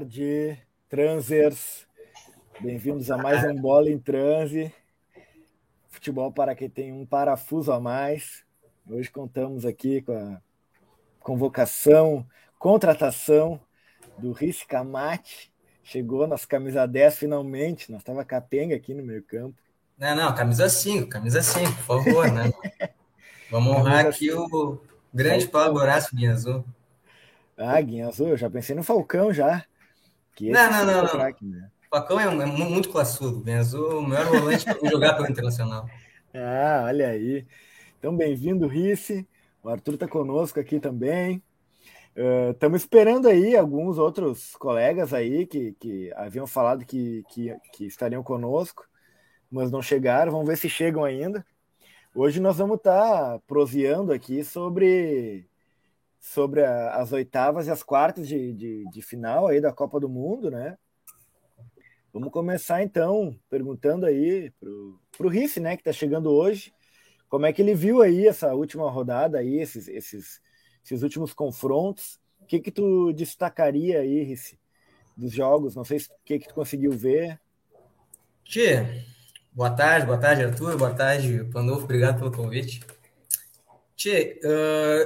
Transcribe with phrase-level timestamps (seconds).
[0.00, 1.86] tarde, transers.
[2.58, 4.72] Bem-vindos a mais um Bola em Transe.
[5.90, 8.42] Futebol para quem tem um parafuso a mais.
[8.88, 10.40] Hoje contamos aqui com a
[11.18, 12.26] convocação,
[12.58, 13.60] contratação
[14.16, 15.52] do Rissi Camate.
[15.84, 17.92] Chegou nas camisa 10 finalmente.
[17.92, 19.60] Nós estava capenga aqui no meio campo.
[19.98, 22.50] Não, não, camisa 5, camisa 5, por favor, né?
[23.50, 24.80] Vamos honrar aqui o
[25.12, 26.64] grande Paulo Horácio Guinazul.
[27.54, 29.66] Ah, Guinazul, eu já pensei no Falcão já.
[30.48, 31.34] Não, não, não, não.
[31.42, 31.70] né?
[31.90, 33.40] Falcão é, é, muito classudo.
[33.40, 35.86] Guinazul, o melhor volante para jogar pelo Internacional.
[36.32, 37.44] Ah, olha aí.
[37.98, 39.26] Então, bem-vindo, Risse.
[39.64, 41.42] O Arthur está conosco aqui também.
[42.52, 47.84] Estamos uh, esperando aí alguns outros colegas aí que, que haviam falado que, que, que
[47.84, 48.86] estariam conosco,
[49.50, 50.30] mas não chegaram.
[50.30, 51.44] Vamos ver se chegam ainda.
[52.14, 55.49] Hoje nós vamos estar tá proseando aqui sobre
[56.20, 60.08] sobre a, as oitavas e as quartas de, de, de, final aí da Copa do
[60.08, 60.76] Mundo, né?
[62.12, 66.74] Vamos começar então perguntando aí pro, pro Riff, né, que está chegando hoje,
[67.28, 70.42] como é que ele viu aí essa última rodada aí, esses, esses,
[70.84, 74.58] esses últimos confrontos, o que que tu destacaria aí, Riff,
[75.16, 77.40] dos jogos, não sei o que que tu conseguiu ver.
[78.44, 79.04] Tchê,
[79.52, 82.80] boa tarde, boa tarde Arthur, boa tarde Pandolfo, obrigado pelo convite.
[84.00, 84.48] Tchê, uh,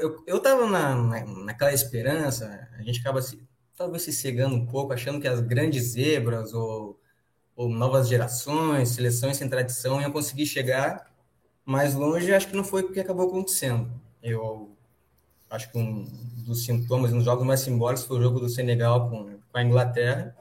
[0.01, 3.43] eu, eu tava na, na, naquela esperança, a gente acaba se,
[3.77, 6.97] talvez se cegando um pouco, achando que as grandes zebras ou,
[7.57, 11.13] ou novas gerações, seleções sem tradição iam conseguir chegar
[11.65, 13.91] mais longe, acho que não foi o que acabou acontecendo.
[14.23, 14.77] Eu
[15.51, 16.05] acho que um
[16.47, 19.65] dos sintomas, um dos jogos mais simbólicos foi o jogo do Senegal com, com a
[19.65, 20.37] Inglaterra.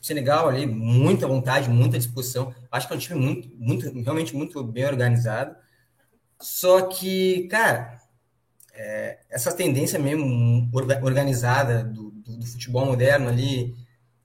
[0.00, 2.54] Senegal ali, muita vontade, muita disposição.
[2.70, 5.56] Acho que é um time muito, muito, realmente muito bem organizado
[6.40, 8.00] só que, cara,
[8.72, 10.70] é, essa tendência mesmo
[11.02, 13.74] organizada do, do, do, futebol moderno ali,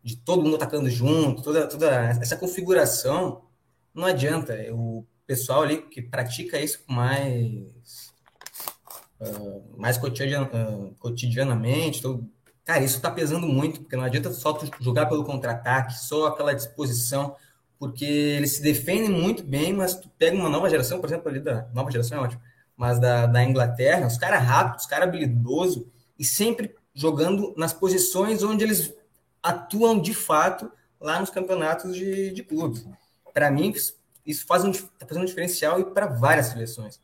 [0.04, 1.90] de todo mundo atacando junto, toda, toda
[2.22, 3.44] essa configuração,
[3.94, 4.56] não adianta.
[4.72, 8.14] O pessoal ali que pratica isso mais,
[9.20, 12.30] uh, mais cotidian, uh, cotidianamente, todo,
[12.64, 17.36] cara, isso está pesando muito, porque não adianta só jogar pelo contra-ataque, só aquela disposição
[17.84, 21.42] porque eles se defendem muito bem, mas tu pega uma nova geração, por exemplo, ali
[21.42, 22.42] da nova geração é ótimo,
[22.78, 25.84] mas da, da Inglaterra, os caras rápidos, os caras habilidosos
[26.18, 28.94] e sempre jogando nas posições onde eles
[29.42, 32.88] atuam de fato lá nos campeonatos de, de clubes.
[33.34, 33.74] Para mim,
[34.26, 37.02] isso faz um, tá fazendo um diferencial e para várias seleções,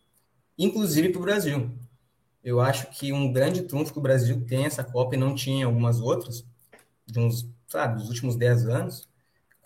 [0.58, 1.78] inclusive para o Brasil.
[2.42, 5.66] Eu acho que um grande trunfo que o Brasil tem essa Copa e não tinha
[5.66, 6.46] algumas outras,
[7.06, 9.09] de uns, sabe, dos últimos 10 anos,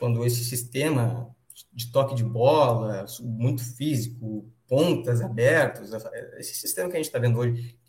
[0.03, 1.34] quando esse sistema
[1.72, 5.94] de toque de bola, muito físico, pontas abertas,
[6.38, 7.80] esse sistema que a gente está vendo hoje,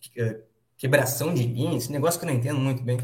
[0.78, 2.98] quebração de linha, esse negócio que eu não entendo muito bem.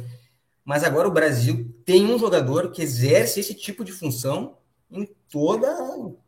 [0.65, 5.67] Mas agora o Brasil tem um jogador que exerce esse tipo de função em toda,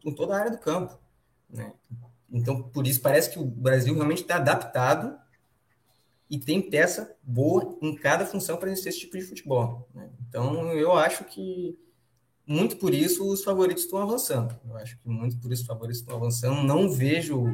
[0.04, 0.98] em toda a área do campo.
[1.48, 1.72] Né?
[2.32, 5.16] Então, por isso, parece que o Brasil realmente está adaptado
[6.28, 9.88] e tem peça boa em cada função para exercer esse tipo de futebol.
[9.94, 10.10] Né?
[10.28, 11.78] Então, eu acho que
[12.52, 14.54] muito por isso os favoritos estão avançando.
[14.68, 16.62] Eu acho que muito por isso os favoritos estão avançando.
[16.62, 17.46] Não vejo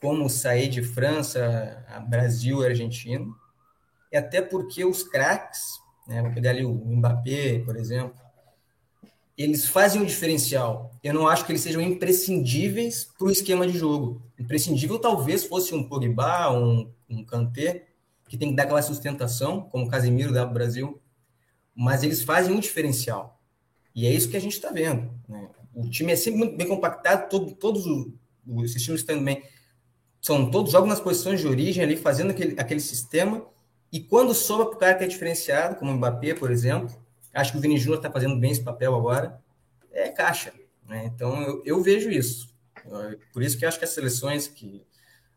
[0.00, 3.26] como sair de França, Brasil Argentina.
[4.12, 5.60] E até porque os craques,
[6.06, 8.14] né, vou pegar ali o Mbappé, por exemplo,
[9.36, 10.92] eles fazem um diferencial.
[11.02, 14.22] Eu não acho que eles sejam imprescindíveis para o esquema de jogo.
[14.38, 17.88] Imprescindível talvez fosse um Pogba, um, um Kanté,
[18.28, 21.02] que tem que dar aquela sustentação, como o Casemiro dá para o Brasil.
[21.74, 23.41] Mas eles fazem um diferencial.
[23.94, 25.10] E é isso que a gente está vendo.
[25.28, 25.48] Né?
[25.74, 28.06] O time é sempre muito bem compactado, todo, todos os,
[28.64, 29.42] esses times estão bem.
[30.20, 33.44] São todos jogam nas posições de origem ali, fazendo aquele, aquele sistema.
[33.90, 36.94] E quando sobra para o cara que é diferenciado, como o Mbappé, por exemplo,
[37.34, 39.40] acho que o Vini Júnior está fazendo bem esse papel agora,
[39.90, 40.52] é caixa.
[40.86, 41.04] Né?
[41.06, 42.52] Então eu, eu vejo isso.
[43.32, 44.86] Por isso que acho que as seleções que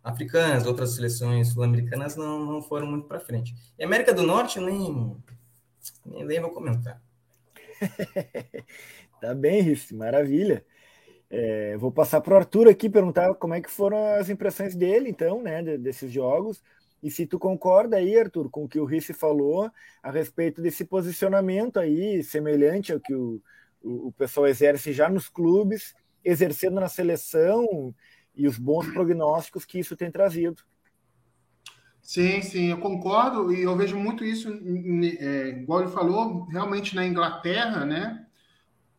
[0.03, 3.55] africanas, outras seleções sul-americanas não, não foram muito para frente.
[3.77, 5.17] E América do Norte nem,
[6.05, 7.01] nem, vou comentar.
[9.21, 10.65] tá bem, Riff, maravilha.
[11.29, 15.09] É, vou passar para o Arthur aqui perguntar como é que foram as impressões dele,
[15.09, 16.63] então, né, desses jogos.
[17.01, 19.69] E se tu concorda aí, Arthur, com o que o Riff falou
[20.01, 23.41] a respeito desse posicionamento aí, semelhante ao que o,
[23.83, 25.93] o, o pessoal exerce já nos clubes,
[26.23, 27.93] exercendo na seleção
[28.35, 30.63] e os bons prognósticos que isso tem trazido.
[32.05, 34.47] Sim, sim, eu concordo e eu vejo muito isso,
[35.19, 38.27] é, igual ele falou, realmente na Inglaterra, né?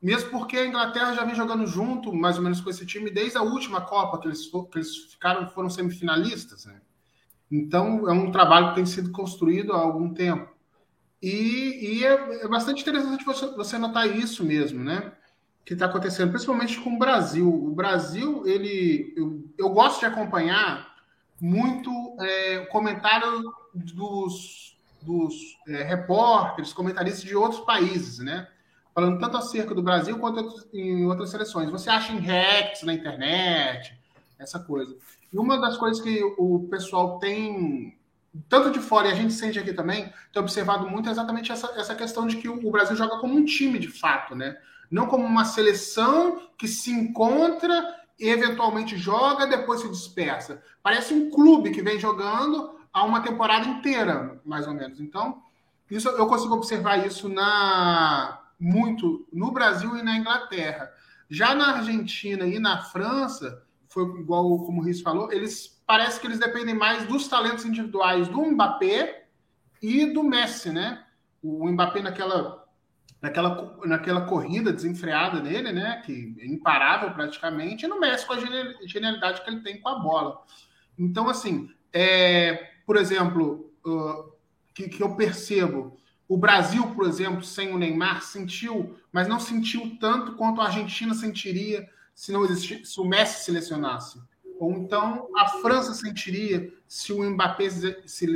[0.02, 3.38] Mesmo porque a Inglaterra já vem jogando junto, mais ou menos com esse time, desde
[3.38, 6.80] a última Copa que eles, que eles ficaram, foram semifinalistas, né?
[7.48, 10.52] Então é um trabalho que tem sido construído há algum tempo.
[11.22, 15.12] E, e é, é, bastante interessante você, você notar isso mesmo, né?
[15.64, 17.48] Que está acontecendo, principalmente com o Brasil.
[17.48, 20.95] O Brasil, ele, eu, eu gosto de acompanhar
[21.40, 21.90] muito
[22.20, 25.34] é, comentário dos, dos
[25.68, 28.48] é, repórteres, comentaristas de outros países, né?
[28.94, 31.70] Falando tanto acerca do Brasil quanto em outras seleções.
[31.70, 33.98] Você acha em reacts na internet,
[34.38, 34.96] essa coisa.
[35.32, 37.98] E uma das coisas que o pessoal tem,
[38.48, 41.66] tanto de fora e a gente sente aqui também, tem observado muito é exatamente essa,
[41.78, 44.56] essa questão de que o Brasil joga como um time de fato, né?
[44.90, 50.62] Não como uma seleção que se encontra eventualmente joga, depois se dispersa.
[50.82, 55.00] Parece um clube que vem jogando há uma temporada inteira, mais ou menos.
[55.00, 55.42] Então,
[55.90, 60.90] isso eu consigo observar isso na muito no Brasil e na Inglaterra.
[61.28, 66.26] Já na Argentina e na França, foi igual como o Riz falou, eles parece que
[66.26, 69.28] eles dependem mais dos talentos individuais do Mbappé
[69.80, 71.04] e do Messi, né?
[71.42, 72.65] O Mbappé naquela
[73.26, 76.02] naquela, naquela corrida desenfreada dele, né?
[76.04, 79.98] Que é imparável praticamente, e no Messi com a genialidade que ele tem com a
[79.98, 80.42] bola.
[80.98, 84.32] Então, assim, é, por exemplo, uh,
[84.72, 85.96] que, que eu percebo,
[86.28, 91.14] o Brasil, por exemplo, sem o Neymar, sentiu, mas não sentiu tanto quanto a Argentina
[91.14, 94.20] sentiria se não existisse, se o Messi selecionasse.
[94.58, 97.68] Ou então a França sentiria se o Mbappé
[98.06, 98.26] se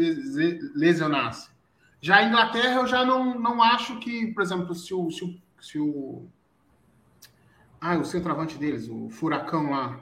[0.75, 1.49] lesionasse.
[2.01, 5.35] Já a Inglaterra, eu já não, não acho que, por exemplo, se o, se o,
[5.61, 6.27] se o.
[7.81, 10.01] Ah, o centroavante deles, o Furacão lá,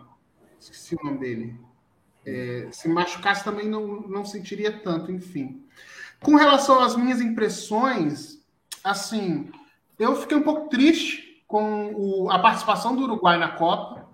[0.61, 1.61] esqueci o nome dele.
[2.27, 5.65] É, se machucasse também não, não sentiria tanto, enfim.
[6.21, 8.45] Com relação às minhas impressões,
[8.83, 9.51] assim,
[9.99, 14.09] eu fiquei um pouco triste com o, a participação do Uruguai na Copa.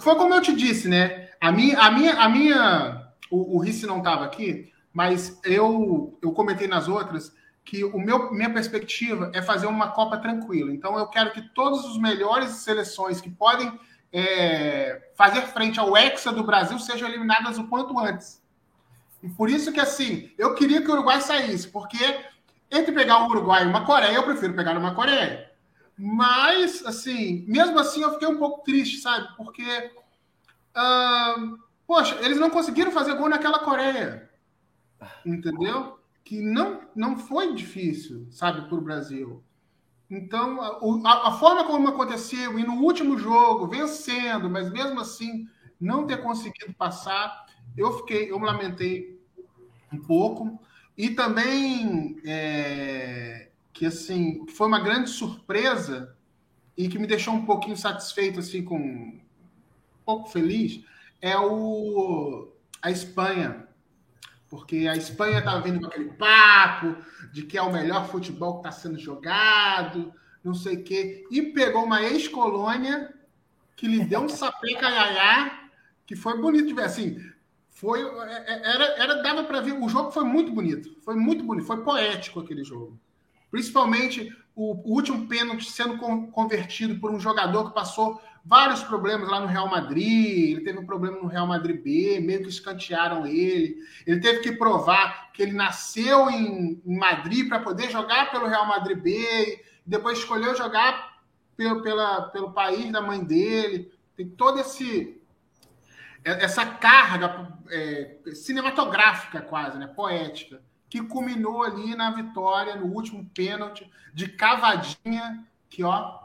[0.00, 1.30] Foi como eu te disse, né?
[1.40, 6.32] A minha, a minha, a minha o, o Risse não estava aqui, mas eu, eu
[6.32, 7.32] comentei nas outras
[7.64, 10.72] que o meu, minha perspectiva é fazer uma Copa tranquila.
[10.72, 13.78] Então, eu quero que todas as melhores seleções que podem
[14.12, 18.42] é, fazer frente ao Hexa do Brasil sejam eliminadas o quanto antes.
[19.22, 21.98] E por isso que, assim, eu queria que o Uruguai saísse, porque
[22.70, 25.50] entre pegar um Uruguai e uma Coreia, eu prefiro pegar uma Coreia.
[25.96, 29.28] Mas, assim, mesmo assim, eu fiquei um pouco triste, sabe?
[29.36, 29.92] Porque,
[30.74, 34.29] uh, poxa, eles não conseguiram fazer gol naquela Coreia
[35.24, 35.98] entendeu?
[36.24, 39.42] Que não, não foi difícil, sabe, para o Brasil.
[40.10, 40.60] Então,
[41.06, 45.48] a, a, forma como aconteceu, e no último jogo, vencendo, mas mesmo assim
[45.80, 49.20] não ter conseguido passar, eu fiquei, eu me lamentei
[49.92, 50.60] um pouco.
[50.98, 56.14] E também é, que assim foi uma grande surpresa
[56.76, 59.20] e que me deixou um pouquinho satisfeito, assim, com um
[60.04, 60.84] pouco feliz,
[61.20, 62.48] é o
[62.82, 63.68] a Espanha
[64.50, 66.96] porque a Espanha estava vindo com aquele papo
[67.32, 71.40] de que é o melhor futebol que está sendo jogado, não sei o quê, e
[71.40, 73.14] pegou uma ex-colônia
[73.76, 75.68] que lhe deu um sapê caiaiá,
[76.04, 76.84] que foi bonito de ver.
[76.84, 77.16] Assim,
[77.70, 79.72] foi, é, é, era, era dava para ver.
[79.72, 82.98] O jogo foi muito bonito, foi muito bonito, foi poético aquele jogo.
[83.52, 85.96] Principalmente o, o último pênalti sendo
[86.32, 90.86] convertido por um jogador que passou vários problemas lá no Real Madrid, ele teve um
[90.86, 93.76] problema no Real Madrid B, meio que escantearam ele.
[94.06, 98.66] Ele teve que provar que ele nasceu em, em Madrid para poder jogar pelo Real
[98.66, 101.20] Madrid B, depois escolheu jogar
[101.56, 103.92] pelo, pela, pelo país da mãe dele.
[104.16, 105.16] Tem todo esse
[106.22, 113.90] essa carga é, cinematográfica quase, né, poética, que culminou ali na vitória no último pênalti
[114.12, 116.19] de cavadinha que ó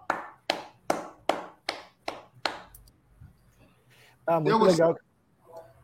[4.25, 4.97] Ah, muito legal.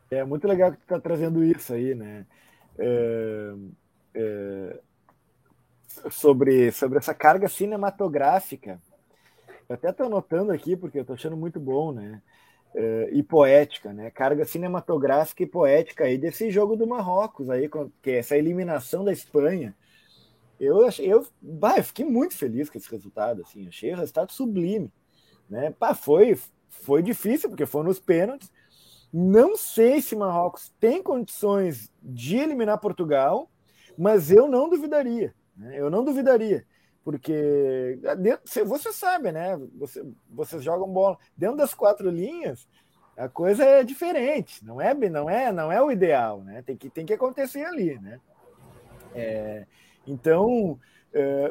[0.09, 2.25] É muito legal que tu está trazendo isso aí, né?
[2.77, 3.53] É,
[4.13, 4.79] é,
[6.09, 8.79] sobre, sobre essa carga cinematográfica.
[9.69, 12.21] Eu até estou anotando aqui, porque eu estou achando muito bom, né?
[12.73, 14.09] É, e poética, né?
[14.11, 17.69] Carga cinematográfica e poética aí desse jogo do Marrocos aí,
[18.01, 19.75] que é essa eliminação da Espanha.
[20.59, 24.31] Eu achei, eu, bah, eu fiquei muito feliz com esse resultado, assim, achei o resultado
[24.31, 24.91] sublime,
[25.49, 25.71] né?
[25.71, 26.37] Pá, foi
[26.71, 28.51] foi difícil, porque foi nos pênaltis.
[29.13, 33.51] Não sei se Marrocos tem condições de eliminar Portugal,
[33.97, 35.35] mas eu não duvidaria.
[35.55, 35.77] Né?
[35.77, 36.65] Eu não duvidaria.
[37.03, 37.99] Porque
[38.65, 39.59] você sabe, né?
[39.75, 42.67] Você, vocês jogam bola dentro das quatro linhas,
[43.17, 44.63] a coisa é diferente.
[44.63, 46.61] Não é, não é, não é o ideal, né?
[46.61, 48.19] Tem que, tem que acontecer ali, né?
[49.13, 49.65] É,
[50.07, 50.79] então,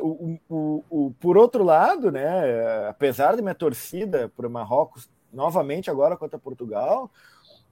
[0.00, 6.16] o, o, o, por outro lado, né, apesar de minha torcida o Marrocos novamente agora
[6.16, 7.10] contra Portugal,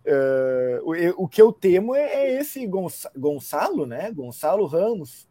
[0.05, 2.67] é, o, o, que eu temo é, é esse
[3.17, 5.29] Gonçalo, né, Gonçalo Ramos,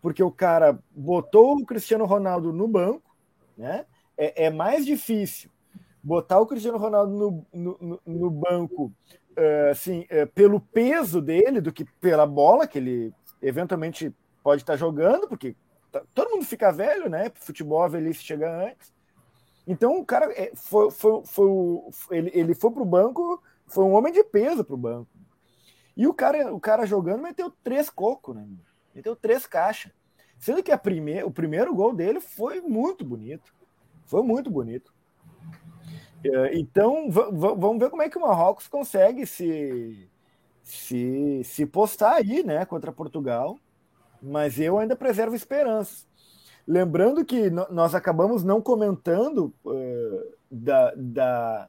[0.00, 3.16] porque o cara botou o Cristiano Ronaldo no banco,
[3.56, 3.86] né?
[4.16, 5.50] É, é mais difícil
[6.02, 8.92] botar o Cristiano Ronaldo no, no, no banco,
[9.70, 14.12] assim, pelo peso dele do que pela bola que ele eventualmente
[14.42, 15.56] pode estar jogando, porque
[15.90, 17.30] tá, todo mundo fica velho, né?
[17.34, 18.92] Futebol, a velhice chega antes.
[19.66, 21.48] Então o cara é, foi, foi, foi,
[22.10, 25.08] ele, ele foi para o banco, foi um homem de peso para o banco.
[25.96, 28.46] E o cara, o cara jogando meteu três cocos, né?
[28.94, 29.92] Meteu três caixas.
[30.38, 33.54] Sendo que a primeir, o primeiro gol dele foi muito bonito.
[34.06, 34.92] Foi muito bonito.
[36.24, 40.08] É, então, vamos ver como é que o Marrocos consegue se,
[40.62, 43.58] se, se postar aí, né, contra Portugal.
[44.22, 46.06] Mas eu ainda preservo esperanças.
[46.66, 51.68] Lembrando que nós acabamos não comentando uh, da, da,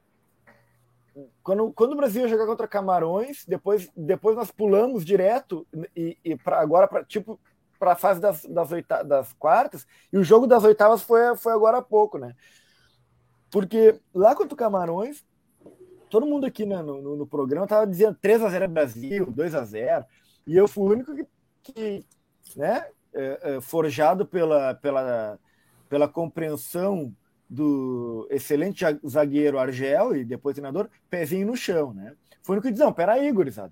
[1.41, 6.35] quando, quando o Brasil ia jogar contra Camarões, depois, depois nós pulamos direto e, e
[6.35, 7.39] para agora para tipo
[7.79, 11.51] para a fase das, das, oita, das quartas e o jogo das oitavas foi, foi
[11.51, 12.33] agora há pouco, né?
[13.51, 15.23] Porque lá contra o Camarões,
[16.09, 19.53] todo mundo aqui né, no, no, no, programa tava dizendo 3 a 0 Brasil, 2
[19.53, 20.05] a 0
[20.47, 21.27] e eu fui o único que,
[21.61, 22.05] que
[22.55, 25.39] né, é, é, forjado pela, pela,
[25.89, 27.13] pela compreensão
[27.49, 32.13] do excelente zagueiro Argel e depois treinador, pezinho no chão, né?
[32.41, 33.71] Foi o que diz, não, peraí, gurizada.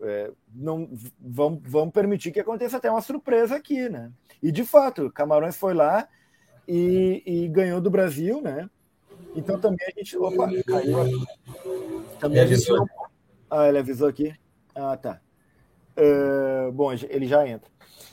[0.00, 4.12] É, não vamos, vamos permitir que aconteça até uma surpresa aqui, né?
[4.42, 6.06] E de fato, Camarões foi lá
[6.68, 8.68] e, e ganhou do Brasil, né?
[9.34, 10.16] Então também a gente.
[10.16, 11.26] Opa, caiu aqui.
[12.20, 12.66] Também a gente.
[13.50, 14.34] Ah, ele avisou aqui.
[14.74, 15.20] Ah, tá.
[15.96, 17.70] Uh, bom, ele já entra.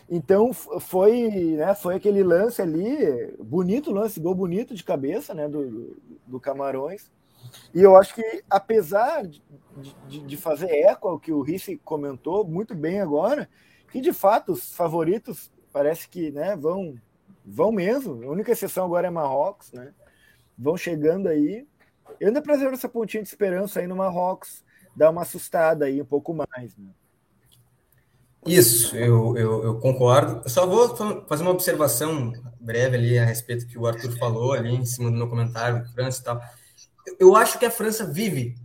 [0.09, 5.97] Então foi, né, foi aquele lance ali, bonito lance, gol bonito de cabeça, né, do,
[6.27, 7.11] do Camarões.
[7.73, 9.41] E eu acho que apesar de,
[10.07, 13.49] de, fazer eco ao que o Risse comentou muito bem agora,
[13.91, 16.95] que de fato os favoritos parece que, né, vão
[17.45, 18.23] vão mesmo.
[18.23, 19.93] A única exceção agora é Marrocos, né?
[20.57, 21.67] Vão chegando aí.
[22.19, 24.63] Eu ainda preservo essa pontinha de esperança aí no Marrocos,
[24.95, 26.89] dar uma assustada aí um pouco mais, né?
[28.45, 30.41] Isso, eu, eu, eu, concordo.
[30.43, 30.95] Eu só vou
[31.27, 35.09] fazer uma observação breve ali a respeito do que o Arthur falou ali em cima
[35.09, 36.41] do meu comentário, França e tal.
[37.19, 38.55] Eu acho que a França vive,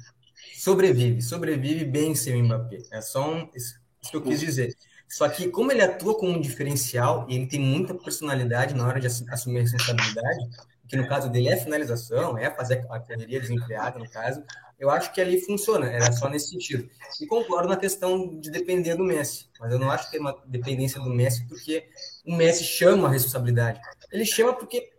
[0.57, 2.79] sobrevive, sobrevive bem sem o Mbappé.
[2.93, 3.79] É só um, isso
[4.11, 4.75] que eu quis dizer.
[5.09, 9.01] Só que como ele atua como um diferencial e ele tem muita personalidade na hora
[9.01, 10.49] de assumir a responsabilidade,
[10.87, 14.43] que no caso dele é finalização, é fazer a correria desenfreada, no caso,
[14.79, 16.89] eu acho que ali funciona, era só nesse sentido.
[17.21, 20.41] E concordo na questão de depender do Messi, mas eu não acho que é uma
[20.47, 21.89] dependência do Messi porque
[22.25, 23.81] o Messi chama a responsabilidade.
[24.13, 24.91] Ele chama porque,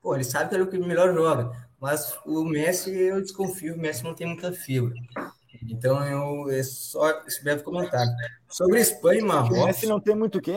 [0.00, 3.74] pô, ele sabe que ele é o que melhor joga, mas o Messi, eu desconfio,
[3.74, 4.94] o Messi não tem muita fibra.
[5.68, 8.10] Então, eu, é só esse breve comentário.
[8.48, 9.58] Sobre Espanha e Marrocos...
[9.58, 10.56] O Messi não tem muito o quê?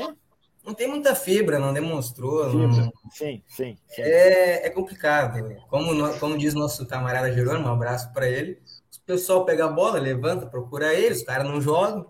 [0.72, 2.52] Não tem muita fibra, não demonstrou.
[2.54, 2.72] Não...
[3.12, 4.02] Sim, sim, sim.
[4.02, 5.54] É, é complicado.
[5.70, 8.62] Como, como diz nosso camarada Jerônimo, um abraço para ele.
[8.98, 12.10] O pessoal pega a bola, levanta, procura ele, os caras não jogam.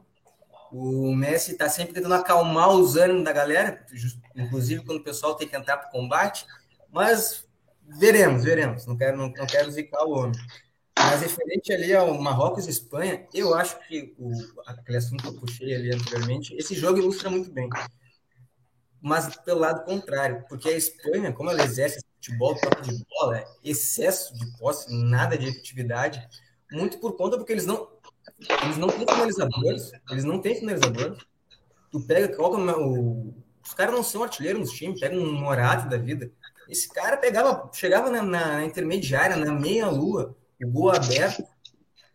[0.71, 3.83] O Messi está sempre tentando acalmar os ânimos da galera,
[4.35, 6.45] inclusive quando o pessoal tem que entrar para o combate.
[6.91, 7.45] Mas
[7.83, 8.85] veremos, veremos.
[8.85, 10.39] Não quero, não, não quero zicar o homem.
[10.97, 14.31] Mas referente ali ao Marrocos e Espanha, eu acho que o,
[14.67, 17.67] aquele assunto que eu puxei ali anteriormente, esse jogo ilustra muito bem
[19.01, 24.33] mas pelo lado contrário, porque a Espanha, como ela exerce futebol, toque de bola, excesso
[24.37, 26.27] de posse, nada de efetividade,
[26.71, 27.89] muito por conta porque eles não
[28.63, 31.17] eles não têm finalizadores, eles não têm finalizadores.
[31.91, 35.97] Tu pega, coloca o, os caras não são artilheiros nos times, pega um Morato da
[35.97, 36.31] vida.
[36.69, 41.43] Esse cara pegava, chegava na, na intermediária, na meia lua, o gol aberto,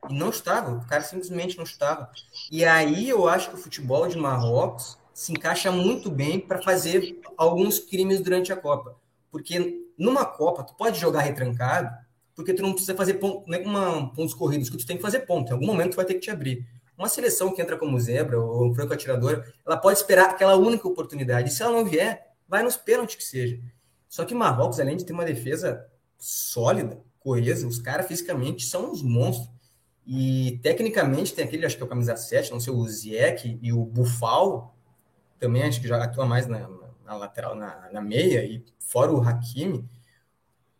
[0.08, 2.10] e não estava, o cara simplesmente não estava.
[2.50, 7.18] E aí eu acho que o futebol de Marrocos se encaixa muito bem para fazer
[7.38, 9.00] alguns crimes durante a Copa.
[9.30, 11.88] Porque numa Copa, tu pode jogar retrancado,
[12.34, 15.20] porque tu não precisa fazer ponto, é uma, pontos corridos, que tu tem que fazer
[15.20, 15.48] ponto.
[15.48, 16.68] Em algum momento tu vai ter que te abrir.
[16.98, 21.48] Uma seleção que entra como zebra ou franco atirador, ela pode esperar aquela única oportunidade.
[21.48, 23.58] E se ela não vier, vai nos pênaltis que seja.
[24.10, 25.82] Só que Marrocos, além de ter uma defesa
[26.18, 29.48] sólida, coesa, os caras fisicamente são uns monstros.
[30.06, 33.72] E tecnicamente tem aquele, acho que é o camisa 7, não sei, o Ziek e
[33.72, 34.75] o Bufal,
[35.38, 36.68] também acho que já atua mais na,
[37.04, 39.88] na lateral, na, na, meia, e fora o Hakimi,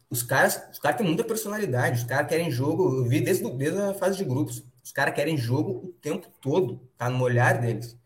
[0.09, 3.81] os caras, os caras têm muita personalidade, os caras querem jogo, eu vi desde, desde
[3.81, 7.97] a fase de grupos, os caras querem jogo o tempo todo, tá no olhar deles.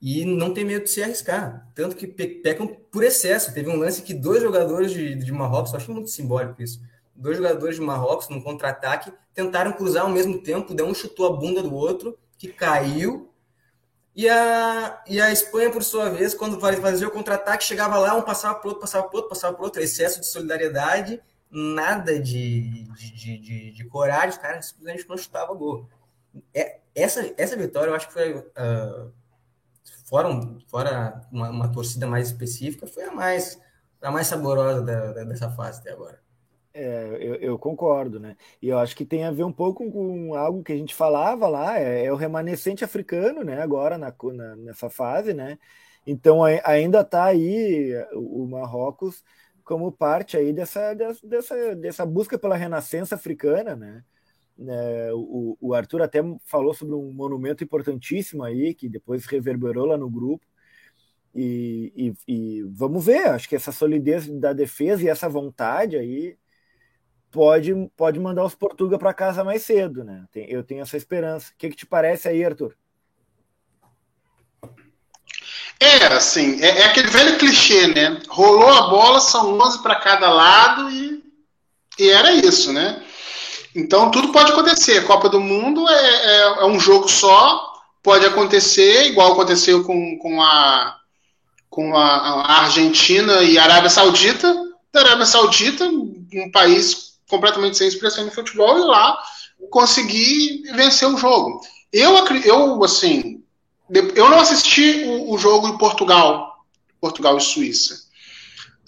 [0.00, 3.54] E não tem medo de se arriscar, tanto que pecam por excesso.
[3.54, 6.82] Teve um lance que dois jogadores de, de Marrocos, eu acho muito simbólico isso,
[7.14, 11.36] dois jogadores de Marrocos, num contra-ataque, tentaram cruzar ao mesmo tempo, deu um chutou a
[11.36, 13.31] bunda do outro, que caiu,
[14.14, 18.22] E a, e a Espanha, por sua vez, quando fazia o contra-ataque, chegava lá, um
[18.22, 23.38] passava para outro, passava para outro, passava para outro, excesso de solidariedade, nada de, de,
[23.38, 25.88] de, de coragem, os caras simplesmente não chutavam gol.
[26.54, 29.12] É, essa, essa vitória eu acho que foi, uh,
[30.04, 33.58] fora, um, fora uma, uma, torcida mais específica, foi a mais,
[34.02, 36.20] a mais saborosa da, da, dessa fase até agora.
[36.74, 38.36] É, eu, eu, concordo, né?
[38.60, 41.46] E eu acho que tem a ver um pouco com algo que a gente falava
[41.46, 43.60] lá, é, é o remanescente africano, né?
[43.60, 45.58] Agora na, na, nessa fase, né?
[46.06, 49.22] Então ainda está aí o Marrocos
[49.64, 54.04] como parte aí dessa, dessa, dessa busca pela renascença africana, né?
[54.58, 59.96] É, o, o Arthur até falou sobre um monumento importantíssimo aí que depois reverberou lá
[59.96, 60.44] no grupo.
[61.34, 66.36] E, e, e vamos ver, acho que essa solidez da defesa e essa vontade aí
[67.32, 70.24] pode, pode mandar os Portuga para casa mais cedo, né?
[70.34, 71.50] eu tenho essa esperança.
[71.50, 72.76] O que, que te parece aí, Arthur?
[75.80, 78.20] É, assim, é, é, aquele velho clichê, né?
[78.28, 81.24] Rolou a bola, são 11 para cada lado e,
[81.98, 83.02] e era isso, né?
[83.74, 85.04] Então tudo pode acontecer.
[85.06, 90.40] Copa do Mundo é, é, é, um jogo só, pode acontecer, igual aconteceu com, com,
[90.40, 90.98] a,
[91.68, 94.54] com a, a Argentina e a Arábia Saudita.
[94.94, 99.18] Arábia Saudita, um país completamente sem expressão no futebol e lá
[99.70, 101.62] conseguir vencer o jogo.
[101.90, 102.14] Eu,
[102.44, 103.42] eu assim,
[104.14, 106.66] eu não assisti o, o jogo em Portugal,
[107.00, 107.94] Portugal e Suíça,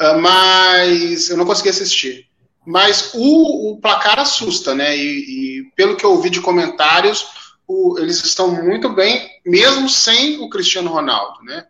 [0.01, 2.29] uh, mas eu não consegui assistir.
[2.67, 4.97] Mas o, o placar assusta, né?
[4.97, 5.01] E,
[5.61, 7.27] e, pelo que eu ouvi de comentários,
[7.67, 11.67] o, eles estão muito bem, mesmo sem o Cristiano Ronaldo, né?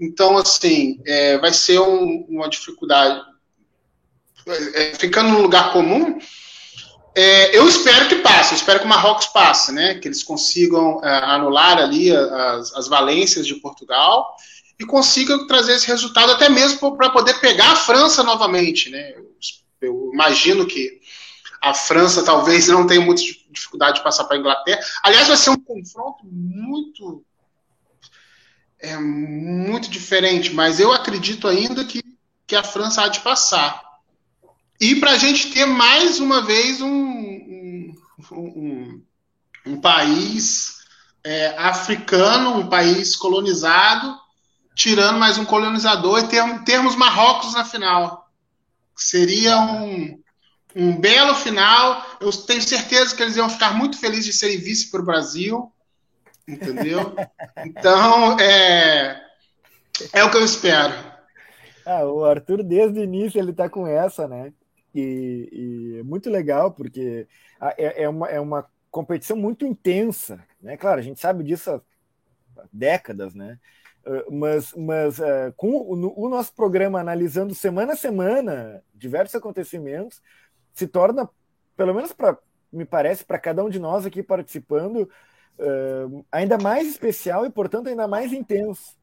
[0.00, 3.20] Então, assim, é, vai ser um, uma dificuldade
[4.74, 6.18] é, ficando no lugar comum,
[7.14, 9.94] é, eu espero que passe, eu espero que o Marrocos passe, né?
[9.96, 14.36] Que eles consigam é, anular ali as, as valências de Portugal
[14.78, 19.14] e consigam trazer esse resultado até mesmo para poder pegar a França novamente, né?
[19.16, 19.30] Eu,
[19.80, 21.00] eu, imagino que
[21.60, 24.80] a França talvez não tenha muita dificuldade de passar para a Inglaterra.
[25.02, 27.24] Aliás, vai ser um confronto muito
[28.80, 32.00] é muito diferente, mas eu acredito ainda que,
[32.46, 33.87] que a França há de passar.
[34.80, 37.94] E para a gente ter mais uma vez um, um,
[38.32, 39.02] um,
[39.66, 40.78] um país
[41.24, 44.16] é, africano, um país colonizado,
[44.74, 48.30] tirando mais um colonizador e ter, termos Marrocos na final.
[48.96, 50.22] Seria um,
[50.76, 52.06] um belo final.
[52.20, 55.72] Eu tenho certeza que eles iam ficar muito felizes de serem vice para o Brasil.
[56.46, 57.14] Entendeu?
[57.66, 59.20] Então, é,
[60.12, 60.94] é o que eu espero.
[61.84, 64.52] Ah, o Arthur, desde o início, ele está com essa, né?
[64.94, 67.26] E, e é muito legal, porque
[67.76, 70.76] é, é, uma, é uma competição muito intensa, né?
[70.76, 71.80] Claro, a gente sabe disso há
[72.72, 73.58] décadas, né?
[74.08, 80.22] Ah, mas, mas uh, com o, nosso programa analisando semana a semana diversos acontecimentos,
[80.72, 81.28] se torna,
[81.76, 82.38] pelo menos para
[82.72, 85.08] me parece, para cada um de nós aqui participando,
[85.58, 88.96] uh, ainda mais especial e, portanto, ainda mais intenso.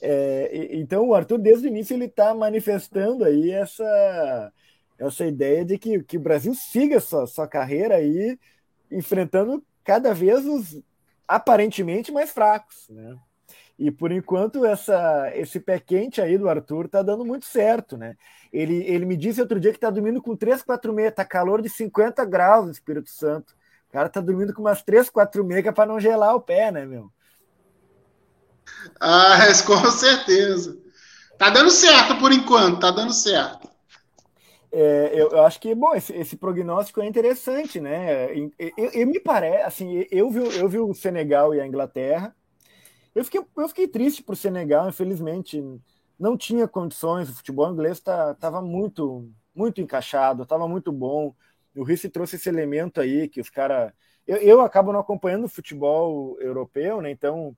[0.00, 4.52] É, então, o Arthur, desde o início, ele está manifestando aí essa,
[4.98, 8.38] essa ideia de que, que o Brasil siga sua, sua carreira aí
[8.90, 10.80] enfrentando cada vez os
[11.26, 13.16] aparentemente mais fracos, né?
[13.76, 18.16] E por enquanto essa, esse pé quente aí do Arthur tá dando muito certo, né?
[18.52, 21.60] Ele, ele me disse outro dia que tá dormindo com 3, 4 meia, tá calor
[21.60, 23.52] de 50 graus no Espírito Santo.
[23.88, 26.86] O cara tá dormindo com umas 3, 4 meia para não gelar o pé, né,
[26.86, 27.10] meu?
[29.00, 30.78] Ah, com certeza.
[31.36, 33.73] Tá dando certo por enquanto, tá dando certo.
[34.76, 38.36] É, eu, eu, acho que, bom, esse, esse, prognóstico é interessante, né?
[38.36, 42.34] Eu, eu, me parece, assim, eu vi, eu vi o Senegal e a Inglaterra.
[43.14, 45.62] Eu fiquei, eu fiquei triste por Senegal, infelizmente.
[46.18, 51.32] Não tinha condições, o futebol inglês estava tá, muito, muito encaixado, estava muito bom.
[51.76, 53.92] O Risse trouxe esse elemento aí que os caras.
[54.26, 57.12] Eu, eu acabo não acompanhando o futebol europeu, né?
[57.12, 57.56] Então,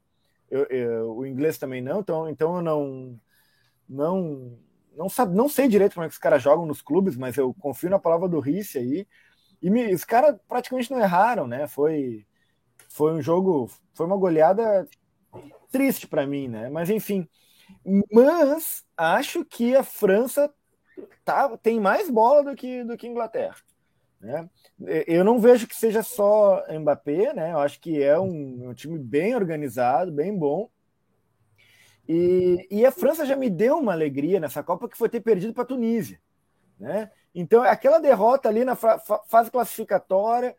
[0.51, 3.19] eu, o inglês também não, então, então eu não.
[3.89, 4.66] não
[4.97, 7.55] não, sabe, não sei direito como é que os caras jogam nos clubes, mas eu
[7.55, 9.07] confio na palavra do Risse aí.
[9.63, 11.67] E me, os caras praticamente não erraram, né?
[11.67, 12.27] Foi,
[12.89, 14.87] foi um jogo, foi uma goleada
[15.71, 16.69] triste para mim, né?
[16.69, 17.29] Mas enfim.
[18.13, 20.53] Mas acho que a França
[21.25, 23.57] tá, tem mais bola do que, do que a Inglaterra.
[24.21, 24.49] Né?
[25.07, 27.53] Eu não vejo que seja só Mbappé, né?
[27.53, 30.71] Eu acho que é um, um time bem organizado, bem bom.
[32.09, 35.53] E, e, a França já me deu uma alegria nessa Copa que foi ter perdido
[35.53, 36.21] para a Tunísia.
[36.79, 37.11] Né?
[37.35, 40.57] Então, aquela derrota ali na fase classificatória,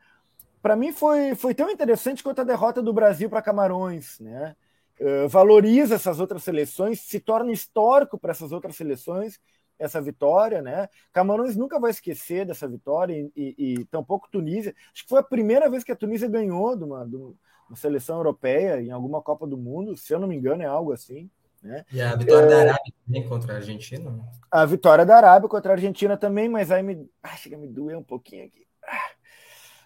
[0.61, 4.19] para mim foi, foi tão interessante quanto a derrota do Brasil para Camarões.
[4.19, 4.55] Né?
[4.99, 9.39] uh, valoriza essas outras seleções, se torna histórico para essas outras seleções
[9.79, 10.89] essa vitória, né?
[11.13, 14.73] Camarões nunca vai esquecer dessa vitória e, e, e tampouco Tunísia.
[14.91, 18.17] Acho que foi a primeira vez que a Tunísia ganhou de uma, de uma seleção
[18.17, 21.29] europeia em alguma Copa do Mundo, se eu não me engano, é algo assim.
[21.61, 21.85] Né?
[21.91, 24.11] E a vitória é, da Arábia também contra a Argentina?
[24.11, 24.23] Né?
[24.51, 27.09] A vitória da Arábia contra a Argentina também, mas aí me.
[27.21, 28.65] Ah, chega a me doer um pouquinho aqui.
[28.83, 29.11] Ah.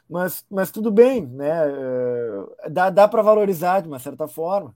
[0.09, 1.49] Mas, mas tudo bem, né?
[2.63, 4.75] É, dá, dá para valorizar de uma certa forma.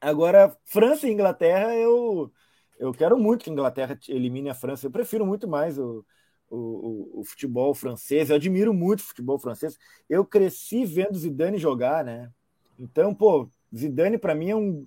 [0.00, 2.32] Agora, França e Inglaterra, eu,
[2.78, 4.86] eu quero muito que a Inglaterra elimine a França.
[4.86, 6.04] Eu prefiro muito mais o,
[6.48, 8.30] o, o, futebol francês.
[8.30, 9.78] Eu admiro muito o futebol francês.
[10.08, 12.30] Eu cresci vendo Zidane jogar, né?
[12.78, 14.86] Então, pô, Zidane para mim é um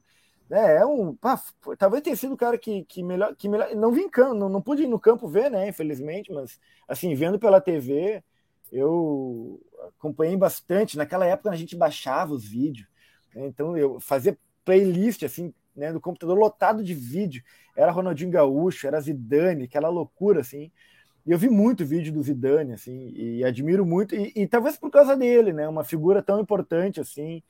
[0.50, 1.16] é, é um.
[1.16, 1.42] Pá,
[1.78, 3.76] talvez tenha sido o cara que, que, melhor, que melhor.
[3.76, 5.68] Não vim campo, não, não pude ir no campo ver, né?
[5.70, 8.24] Infelizmente, mas assim, vendo pela TV,
[8.72, 9.60] eu
[9.98, 10.98] acompanhei bastante.
[10.98, 12.88] Naquela época a gente baixava os vídeos,
[13.34, 13.48] né?
[13.48, 17.44] então eu fazia playlist assim, né, do computador lotado de vídeo.
[17.76, 20.72] Era Ronaldinho Gaúcho, era Zidane, aquela loucura assim.
[21.26, 24.92] E eu vi muito vídeo do Zidane, assim, e admiro muito, e, e talvez por
[24.92, 25.68] causa dele, né?
[25.68, 27.42] Uma figura tão importante assim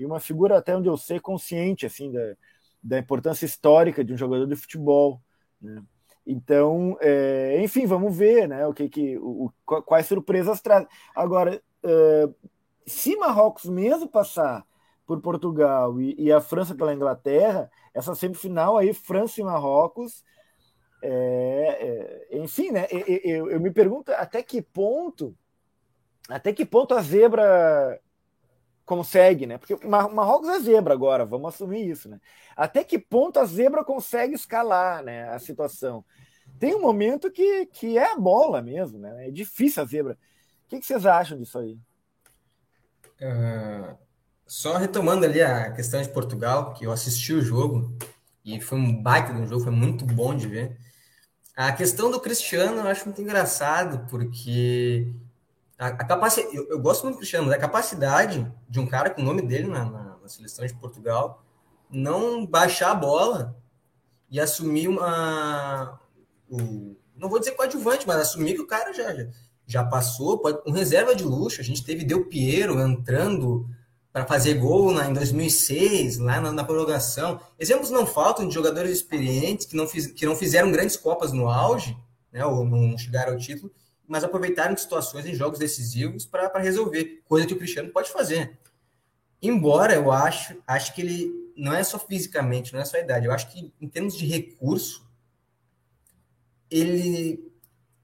[0.00, 2.36] e uma figura até onde eu sei consciente assim da,
[2.82, 5.20] da importância histórica de um jogador de futebol.
[5.60, 5.82] Né?
[6.26, 8.66] Então, é, enfim, vamos ver, né?
[8.66, 10.86] O que que o, quais surpresas traz.
[11.14, 12.28] Agora, é,
[12.86, 14.64] se Marrocos mesmo passar
[15.06, 20.24] por Portugal e, e, a França pela Inglaterra, essa semifinal aí, França e Marrocos,
[21.02, 22.86] é, é, enfim, né?
[22.90, 25.36] Eu, eu, eu me pergunto até que ponto,
[26.28, 28.00] até que ponto a zebra
[28.90, 29.56] consegue, né?
[29.56, 32.20] Porque Marrocos é zebra agora, vamos assumir isso, né?
[32.56, 35.28] Até que ponto a zebra consegue escalar, né?
[35.28, 36.04] A situação.
[36.58, 39.28] Tem um momento que, que é a bola mesmo, né?
[39.28, 40.14] É difícil a zebra.
[40.14, 41.78] O que, que vocês acham disso aí?
[43.22, 43.96] Uh,
[44.44, 47.96] só retomando ali a questão de Portugal, que eu assisti o jogo
[48.44, 50.76] e foi um baita de um jogo, foi muito bom de ver.
[51.54, 55.14] A questão do Cristiano eu acho muito engraçado, porque
[55.80, 59.22] a, a eu, eu, gosto muito do Cristiano, mas a capacidade de um cara com
[59.22, 61.42] o nome dele na, na, na, seleção de Portugal
[61.90, 63.56] não baixar a bola
[64.30, 65.98] e assumir uma.
[66.50, 69.26] O, não vou dizer coadjuvante, mas assumir que o cara já, já,
[69.66, 71.62] já passou, pode, um reserva de luxo.
[71.62, 73.66] A gente teve Del Piero entrando
[74.12, 77.40] para fazer gol na, em 2006, lá na, na, prorrogação.
[77.58, 81.48] Exemplos não faltam de jogadores experientes que não, fiz, que não fizeram grandes Copas no
[81.48, 81.96] auge,
[82.30, 83.72] né, ou não chegaram ao título,
[84.10, 88.58] mas aproveitaram situações em jogos decisivos para resolver, coisa que o Cristiano pode fazer.
[89.40, 93.26] Embora eu acho, acho que ele não é só fisicamente, não é só a idade,
[93.26, 95.08] eu acho que em termos de recurso,
[96.68, 97.52] ele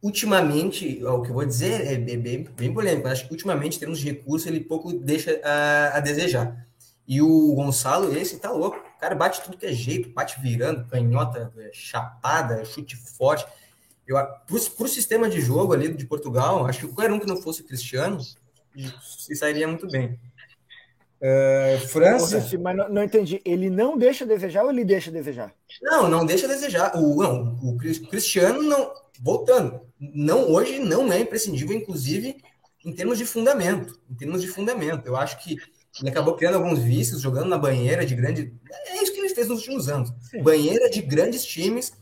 [0.01, 3.99] ultimamente, o que eu vou dizer é bem, bem polêmico, acho que ultimamente, em termos
[3.99, 6.64] de recurso, ele pouco deixa a, a desejar.
[7.09, 8.79] E o Gonçalo, esse tá louco.
[8.79, 13.45] O cara bate tudo que é jeito, bate virando, canhota, chapada, chute forte.
[14.07, 17.37] Eu, para o sistema de jogo ali de Portugal, acho que qualquer um que não
[17.37, 18.21] fosse cristiano
[19.01, 20.19] se sairia muito bem.
[21.16, 22.47] Uh, França.
[22.61, 23.40] mas não, não, entendi.
[23.45, 25.53] Ele não deixa desejar ou ele deixa desejar?
[25.83, 26.95] Não, não deixa desejar.
[26.95, 28.92] O, não, o Cristiano não.
[29.19, 32.37] Voltando, não hoje não é imprescindível, inclusive
[32.85, 33.99] em termos de fundamento.
[34.11, 35.57] Em termos de fundamento, eu acho que
[36.01, 38.53] ele acabou criando alguns vícios, jogando na banheira de grande.
[38.87, 40.12] É isso que ele fez nos últimos anos.
[40.31, 40.42] Sim.
[40.42, 41.92] Banheira de grandes times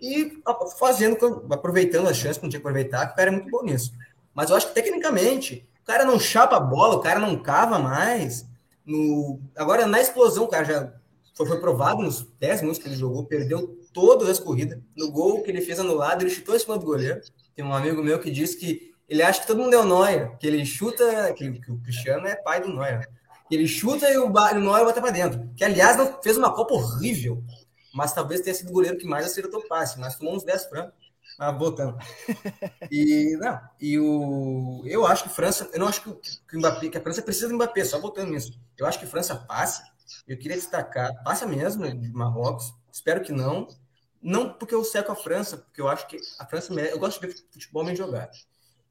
[0.00, 0.42] e
[0.78, 3.62] fazendo, aproveitando as chances que não tinha que aproveitar, que o cara é muito bom
[3.62, 3.92] nisso.
[4.34, 7.78] Mas eu acho que tecnicamente, o cara não chapa a bola, o cara não cava
[7.78, 8.46] mais.
[8.84, 9.38] No...
[9.56, 10.92] Agora, na explosão, o cara já
[11.34, 14.78] foi, foi provado nos 10 minutos que ele jogou, perdeu todas as corridas.
[14.96, 17.20] No gol que ele fez anulado, ele chutou em cima do goleiro.
[17.54, 20.36] Tem um amigo meu que disse que ele acha que todo mundo é o Neuer,
[20.38, 23.08] que ele chuta, que, que o Cristiano é pai do Neuer.
[23.50, 25.50] Ele chuta e o, o Neuer bota para dentro.
[25.56, 27.42] Que, aliás, não fez uma Copa horrível
[27.92, 31.10] mas talvez tenha sido o goleiro que mais acertou passe, mas tomou uns 10 francos.
[31.38, 31.96] Ah, voltando.
[32.90, 36.12] E, não, e o, eu acho que França, eu não acho que,
[36.48, 38.58] que, o Mbappé, que a França precisa do Mbappé, só voltando nisso.
[38.76, 39.84] Eu acho que França passa,
[40.26, 43.68] eu queria destacar, passa mesmo de Marrocos, espero que não,
[44.20, 47.28] não porque eu seco a França, porque eu acho que a França, eu gosto de
[47.28, 48.36] ver futebol bem jogado.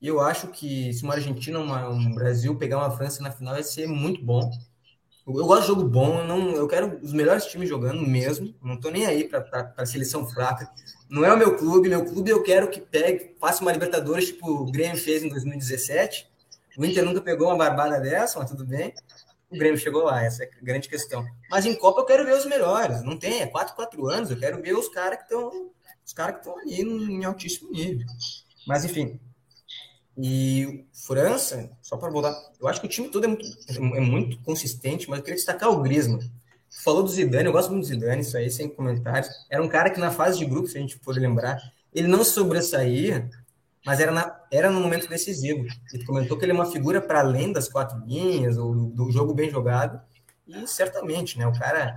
[0.01, 3.53] E eu acho que se uma Argentina, uma, um Brasil pegar uma França na final
[3.53, 4.49] vai ser muito bom.
[5.37, 8.53] Eu gosto de jogo bom, eu, não, eu quero os melhores times jogando mesmo.
[8.61, 10.69] Não tô nem aí para seleção fraca.
[11.09, 14.47] Não é o meu clube, meu clube eu quero que pegue, faça uma Libertadores, tipo
[14.47, 16.27] o Grêmio fez em 2017.
[16.77, 18.93] O Inter nunca pegou uma barbada dessa, mas tudo bem.
[19.49, 21.25] O Grêmio chegou lá, essa é a grande questão.
[21.49, 23.03] Mas em Copa eu quero ver os melhores.
[23.03, 25.71] Não tem, é 4, 4 anos, eu quero ver os caras que estão
[26.05, 28.07] os caras que estão ali em altíssimo nível.
[28.65, 29.19] Mas enfim,
[30.17, 33.45] e França, só para voltar, eu acho que o time todo é muito,
[33.95, 36.19] é muito consistente, mas eu queria destacar o Griezmann.
[36.83, 39.29] falou do Zidane, eu gosto muito do Zidane, isso aí, sem comentários.
[39.49, 41.59] Era um cara que na fase de grupo, se a gente for lembrar,
[41.93, 43.29] ele não sobressaía,
[43.85, 45.65] mas era, na, era no momento decisivo.
[45.93, 49.33] Ele comentou que ele é uma figura para além das quatro linhas, ou do jogo
[49.33, 50.01] bem jogado,
[50.47, 51.95] e certamente, né, o cara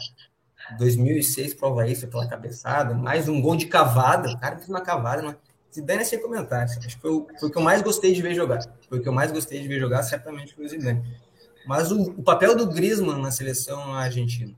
[0.79, 5.23] 2006 prova isso, aquela cabeçada, mais um gol de cavada, o cara fez uma cavada,
[5.23, 5.37] mas
[5.75, 8.21] Zidane é sem comentários, acho que foi o, foi o que eu mais gostei de
[8.21, 11.03] ver jogar, foi o que eu mais gostei de ver jogar, certamente foi o Zidane.
[11.67, 14.55] Mas o, o papel do Griezmann na seleção argentina,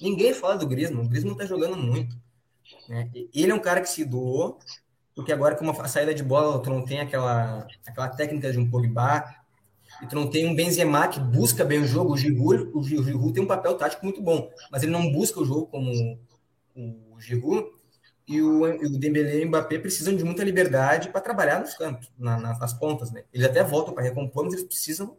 [0.00, 2.16] ninguém fala do Griezmann, o Griezmann tá jogando muito,
[2.88, 3.10] né?
[3.34, 4.58] Ele é um cara que se doou,
[5.14, 8.70] porque agora com uma saída de bola, tu não tem aquela, aquela técnica de um
[8.70, 9.24] Pogba,
[10.00, 13.42] e não tem um Benzema que busca bem o jogo, o Giroud, o Giroud tem
[13.42, 16.18] um papel tático muito bom, mas ele não busca o jogo como
[16.74, 17.66] o Giroud,
[18.26, 22.10] e o, o Dembélé e o Mbappé precisam de muita liberdade para trabalhar nos campos,
[22.18, 23.24] na, nas pontas, né?
[23.32, 25.16] Eles até voltam para recompor, mas eles precisam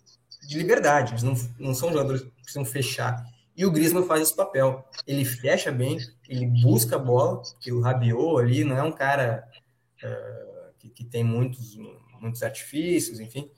[0.48, 3.26] de liberdade, eles não, não são jogadores que precisam fechar.
[3.56, 4.84] E o Griezmann faz esse papel.
[5.06, 9.48] Ele fecha bem, ele busca a bola, que o Rabiot ali não é um cara
[10.04, 11.78] uh, que, que, tem muitos,
[12.20, 13.50] muitos artifícios, enfim.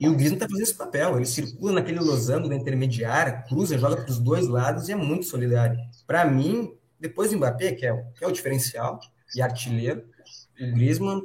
[0.00, 1.16] E o Griezmann está fazendo esse papel.
[1.16, 5.26] Ele circula naquele losango da intermediária, cruza, joga para os dois lados e é muito
[5.26, 5.78] solidário.
[6.06, 6.74] Para mim,
[7.04, 8.98] depois do Mbappé, que é, o, que é o diferencial
[9.36, 10.08] e artilheiro,
[10.58, 11.22] o Griezmann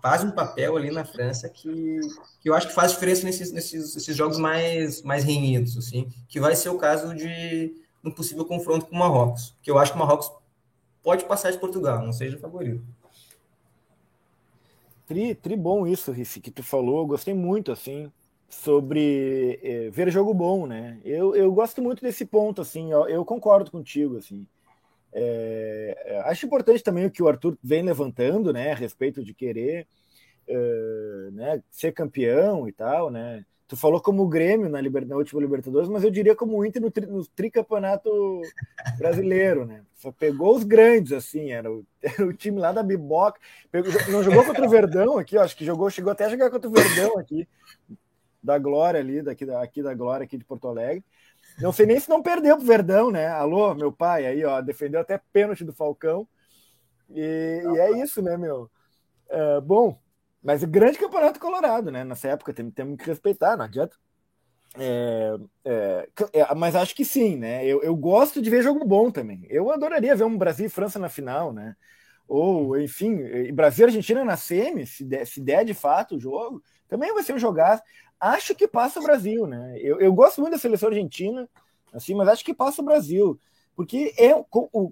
[0.00, 1.98] faz um papel ali na França que,
[2.40, 6.38] que eu acho que faz diferença nesses, nesses, nesses jogos mais, mais renhidos, assim, que
[6.38, 9.96] vai ser o caso de um possível confronto com o Marrocos, que eu acho que
[9.96, 10.30] o Marrocos
[11.02, 12.84] pode passar de Portugal, não seja favorito.
[15.04, 17.06] Tri, tri bom isso, Ricci, que tu falou.
[17.06, 18.10] Gostei muito, assim,
[18.48, 21.00] sobre é, ver jogo bom, né?
[21.04, 22.92] Eu, eu gosto muito desse ponto, assim.
[22.92, 24.46] Eu concordo contigo, assim.
[25.12, 28.72] É, acho importante também o que o Arthur vem levantando, né?
[28.72, 29.86] A respeito de querer
[30.46, 33.44] é, né, ser campeão e tal, né?
[33.68, 36.82] Tu falou como o Grêmio na, na última Libertadores, mas eu diria como o Inter
[36.82, 37.06] no, tri...
[37.06, 38.42] no tricampeonato
[38.98, 39.82] brasileiro, né?
[39.96, 43.40] Só pegou os grandes, assim, era o, era o time lá da Biboca.
[43.70, 43.90] Pegou...
[44.10, 46.68] Não jogou contra o Verdão aqui, ó, acho que jogou, chegou até a jogar contra
[46.68, 47.48] o Verdão aqui,
[48.42, 51.02] da Glória ali, daqui da, aqui da Glória, aqui de Porto Alegre.
[51.60, 53.28] Não sei nem se não perdeu pro Verdão, né?
[53.28, 56.26] Alô, meu pai, aí, ó, defendeu até pênalti do Falcão.
[57.10, 58.70] E, e é isso, né, meu?
[59.28, 59.98] Uh, bom,
[60.42, 62.04] mas o grande campeonato colorado, né?
[62.04, 63.96] Nessa época temos, temos que respeitar, não adianta.
[64.78, 67.64] É, é, é, mas acho que sim, né?
[67.66, 69.46] Eu, eu gosto de ver jogo bom também.
[69.50, 71.76] Eu adoraria ver um Brasil e França na final, né?
[72.26, 76.62] Ou, enfim, Brasil e Argentina na semi, se der, se der de fato o jogo,
[76.88, 77.82] também vai ser um jogar.
[78.22, 79.76] Acho que passa o Brasil, né?
[79.80, 81.48] Eu, eu gosto muito da seleção argentina,
[81.92, 83.36] assim, mas acho que passa o Brasil.
[83.74, 84.32] Porque é,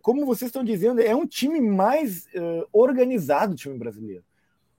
[0.03, 4.25] como vocês estão dizendo, é um time mais uh, organizado, o time brasileiro.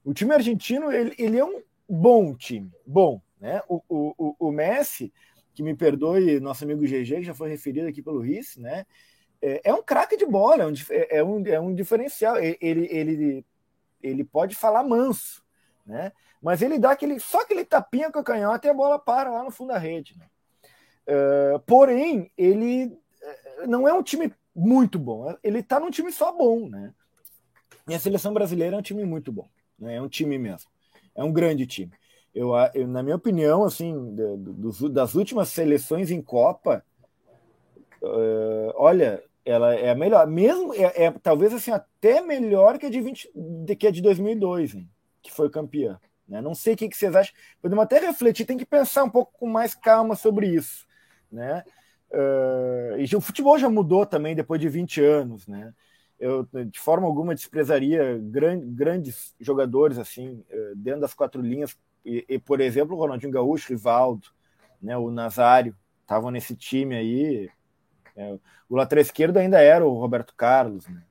[0.03, 3.21] O time argentino, ele, ele é um bom time, bom.
[3.39, 3.61] Né?
[3.69, 5.13] O, o, o Messi,
[5.53, 8.85] que me perdoe, nosso amigo GG, que já foi referido aqui pelo Rice, né?
[9.41, 10.73] É, é um craque de bola, é um,
[11.09, 12.37] é um, é um diferencial.
[12.37, 13.45] Ele, ele,
[14.03, 15.41] ele pode falar manso,
[15.85, 16.11] né?
[16.41, 19.43] Mas ele dá aquele, só aquele tapinha com a canhota e a bola para lá
[19.43, 20.17] no fundo da rede.
[20.17, 20.25] Né?
[21.07, 25.35] Uh, porém, ele é, não é um time muito bom.
[25.43, 26.93] Ele está num time só bom, né?
[27.87, 29.47] E a seleção brasileira é um time muito bom.
[29.77, 29.95] Né?
[29.95, 30.69] É um time mesmo.
[31.15, 31.91] É um grande time.
[32.33, 34.15] Eu, eu na minha opinião, assim,
[34.91, 36.83] das últimas seleções em Copa,
[38.01, 40.25] uh, olha, ela é a melhor.
[40.27, 44.01] Mesmo, é, é, talvez assim, até melhor que a de, 20, de, que a de
[44.01, 44.89] 2002, hein,
[45.21, 45.99] que foi campeã.
[46.31, 46.41] Né?
[46.41, 47.35] Não sei o que, vocês acham.
[47.61, 50.87] Podemos até refletir, tem que pensar um pouco com mais calma sobre isso.
[51.29, 51.63] Né?
[52.09, 55.73] Uh, e o futebol já mudou também depois de 20 anos, né?
[56.19, 62.23] eu de forma alguma desprezaria grande, grandes jogadores assim eh, dentro das quatro linhas e,
[62.29, 64.27] e, por exemplo o Ronaldinho Gaúcho, Rivaldo,
[64.79, 67.49] né, o Nazário estavam nesse time aí.
[68.15, 68.37] É,
[68.69, 71.01] o lateral esquerdo ainda era o Roberto Carlos, né?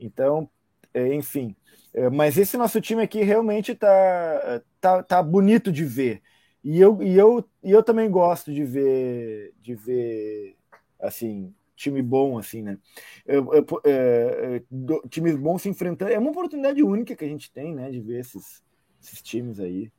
[0.00, 0.48] Então,
[0.92, 1.54] é, enfim.
[1.94, 6.22] É, mas esse nosso time aqui realmente tá, tá, tá bonito de ver.
[6.64, 10.56] E eu, e, eu, e eu também gosto de ver, de ver
[11.00, 12.78] assim, time bom, assim, né?
[13.26, 16.12] Eu, eu, é, é, do, times bons se enfrentando.
[16.12, 17.90] É uma oportunidade única que a gente tem, né?
[17.90, 18.62] De ver esses,
[19.02, 19.90] esses times aí.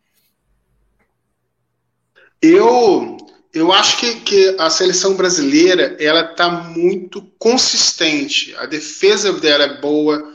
[2.41, 3.17] Eu,
[3.53, 8.55] eu acho que, que a seleção brasileira ela está muito consistente.
[8.55, 10.32] A defesa dela é boa,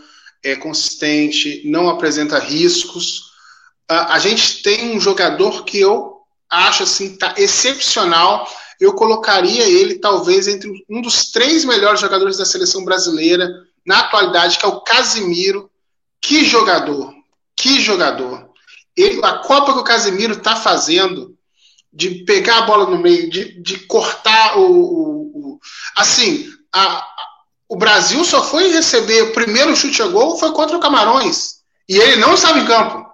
[0.49, 3.33] é consistente, não apresenta riscos.
[3.89, 6.19] A, a gente tem um jogador que eu
[6.51, 8.49] acho assim tá excepcional
[8.81, 13.49] eu colocaria ele talvez entre um dos três melhores jogadores da seleção brasileira
[13.85, 15.71] na atualidade, que é o Casimiro.
[16.21, 17.13] Que jogador!
[17.57, 18.49] Que jogador!
[18.97, 21.37] Ele, a Copa que o Casimiro está fazendo,
[21.93, 25.61] de pegar a bola no meio, de, de cortar o, o, o
[25.97, 27.07] assim, a,
[27.69, 31.59] o Brasil só foi receber o primeiro chute a gol foi contra o Camarões.
[31.89, 33.07] E ele não estava em campo.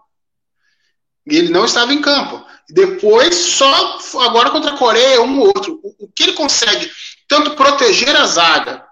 [1.27, 2.45] E ele não estava em campo.
[2.69, 5.81] Depois, só agora contra a Coreia, um ou outro.
[5.83, 6.91] O, o que ele consegue
[7.27, 8.85] tanto proteger a zaga,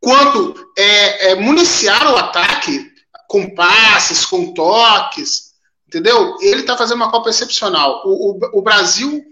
[0.00, 2.90] quanto é, é, municiar o ataque
[3.28, 5.52] com passes, com toques,
[5.86, 6.36] entendeu?
[6.40, 8.02] Ele está fazendo uma Copa excepcional.
[8.04, 9.24] O, o, o Brasil,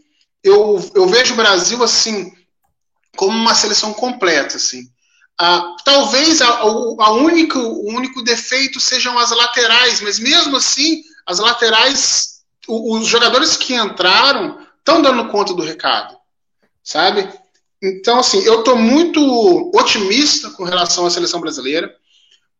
[0.43, 2.33] eu, eu vejo o Brasil assim
[3.17, 4.89] como uma seleção completa, assim.
[5.43, 7.25] Ah, talvez a, a o
[7.89, 15.01] único defeito sejam as laterais, mas mesmo assim, as laterais, os jogadores que entraram estão
[15.01, 16.15] dando conta do recado,
[16.85, 17.27] sabe?
[17.83, 21.91] Então, assim, eu estou muito otimista com relação à seleção brasileira,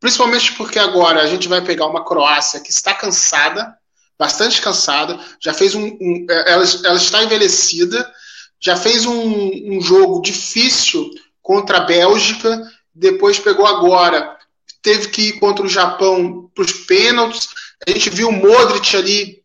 [0.01, 3.77] principalmente porque agora a gente vai pegar uma Croácia que está cansada,
[4.19, 5.85] bastante cansada, já fez um.
[5.85, 8.11] um ela, ela, está envelhecida,
[8.59, 11.11] já fez um, um jogo difícil
[11.43, 12.63] contra a Bélgica,
[12.95, 14.37] depois pegou agora,
[14.83, 17.49] teve que ir contra o Japão para os pênaltis.
[17.87, 19.43] A gente viu o Modric ali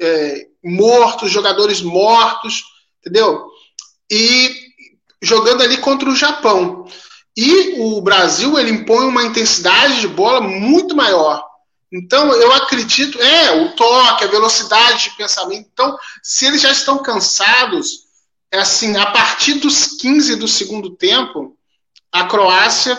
[0.00, 2.64] é, morto, jogadores mortos,
[3.00, 3.46] entendeu?
[4.10, 4.54] E
[5.20, 6.86] jogando ali contra o Japão.
[7.36, 11.44] E o Brasil ele impõe uma intensidade de bola muito maior.
[11.90, 15.68] Então, eu acredito, é, o toque, a velocidade de pensamento.
[15.72, 18.07] Então, se eles já estão cansados,
[18.52, 21.56] assim, a partir dos 15 do segundo tempo,
[22.10, 22.98] a Croácia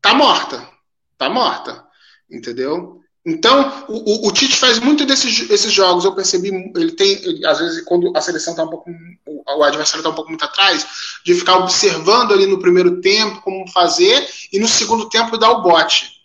[0.00, 0.68] tá morta.
[1.16, 1.84] Tá morta.
[2.30, 3.00] Entendeu?
[3.24, 6.04] Então, o, o, o, Tite faz muito desses esses jogos.
[6.04, 8.90] Eu percebi, ele tem, ele, às vezes, quando a seleção está um pouco,
[9.26, 10.86] o adversário está um pouco muito atrás,
[11.24, 15.62] de ficar observando ali no primeiro tempo como fazer e no segundo tempo dar o
[15.62, 16.20] bote.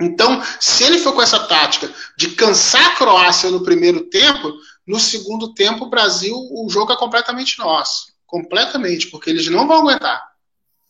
[0.00, 4.54] Então, se ele for com essa tática de cansar a Croácia no primeiro tempo,
[4.90, 8.12] no segundo tempo, o Brasil, o jogo é completamente nosso.
[8.26, 10.20] Completamente, porque eles não vão aguentar.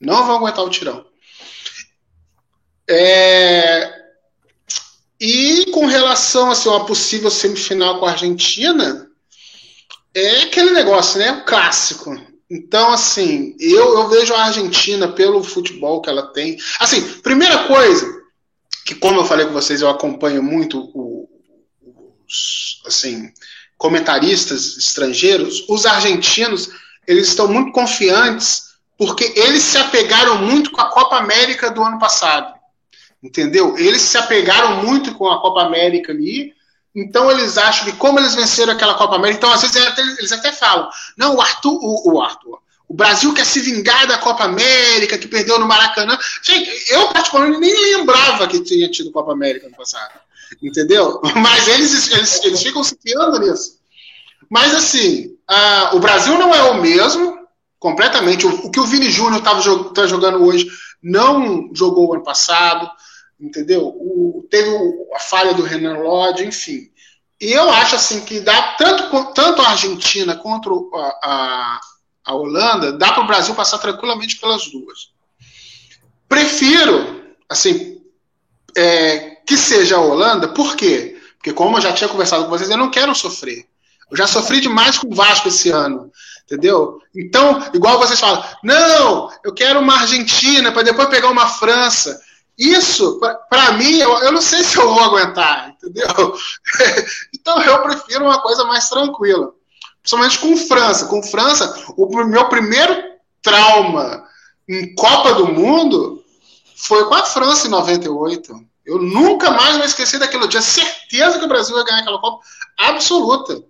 [0.00, 1.04] Não vão aguentar o tirão.
[2.88, 3.92] É,
[5.20, 9.06] e com relação assim, a uma possível semifinal com a Argentina,
[10.14, 11.32] é aquele negócio, né?
[11.32, 12.18] O clássico.
[12.50, 16.56] Então, assim, eu, eu vejo a Argentina pelo futebol que ela tem.
[16.80, 18.10] Assim, primeira coisa,
[18.86, 20.90] que como eu falei com vocês, eu acompanho muito
[22.26, 23.32] os assim,
[23.80, 26.68] comentaristas estrangeiros, os argentinos,
[27.06, 31.98] eles estão muito confiantes porque eles se apegaram muito com a Copa América do ano
[31.98, 32.52] passado.
[33.22, 33.78] Entendeu?
[33.78, 36.52] Eles se apegaram muito com a Copa América ali.
[36.94, 40.52] Então eles acham que como eles venceram aquela Copa América, então às vezes eles até
[40.52, 45.16] falam, não, o Arthur, o, o Arthur, o Brasil quer se vingar da Copa América,
[45.16, 46.18] que perdeu no Maracanã.
[46.42, 50.19] Gente, eu particularmente nem lembrava que tinha tido Copa América no passado.
[50.62, 51.20] Entendeu?
[51.36, 53.78] Mas eles, eles, eles ficam se fiando nisso.
[54.48, 57.38] Mas assim, uh, o Brasil não é o mesmo,
[57.78, 58.46] completamente.
[58.46, 60.66] O, o que o Vini Júnior estava tá jogando hoje
[61.02, 62.90] não jogou ano passado
[63.40, 63.88] entendeu?
[63.88, 64.70] O, teve
[65.14, 66.90] a falha do Renan Lodge, enfim.
[67.40, 71.80] E eu acho assim que dá tanto, tanto a Argentina quanto a, a,
[72.26, 75.10] a Holanda, dá para o Brasil passar tranquilamente pelas duas.
[76.28, 78.02] Prefiro, assim,
[78.76, 81.20] é, que seja a Holanda, por quê?
[81.36, 83.66] Porque, como eu já tinha conversado com vocês, eu não quero sofrer.
[84.08, 86.12] Eu já sofri demais com o Vasco esse ano.
[86.44, 87.00] Entendeu?
[87.12, 92.20] Então, igual vocês falam, não, eu quero uma Argentina para depois pegar uma França.
[92.56, 96.06] Isso, para mim, eu, eu, não sei se eu vou aguentar, entendeu?
[97.34, 99.52] então eu prefiro uma coisa mais tranquila.
[100.00, 101.06] Principalmente com França.
[101.06, 103.02] Com França, o meu primeiro
[103.42, 104.24] trauma
[104.68, 106.22] em Copa do Mundo
[106.76, 108.69] foi com a França em 98.
[108.84, 110.44] Eu nunca mais vou esquecer daquilo.
[110.44, 112.44] Eu tinha certeza que o Brasil ia ganhar aquela Copa
[112.78, 113.62] absoluta.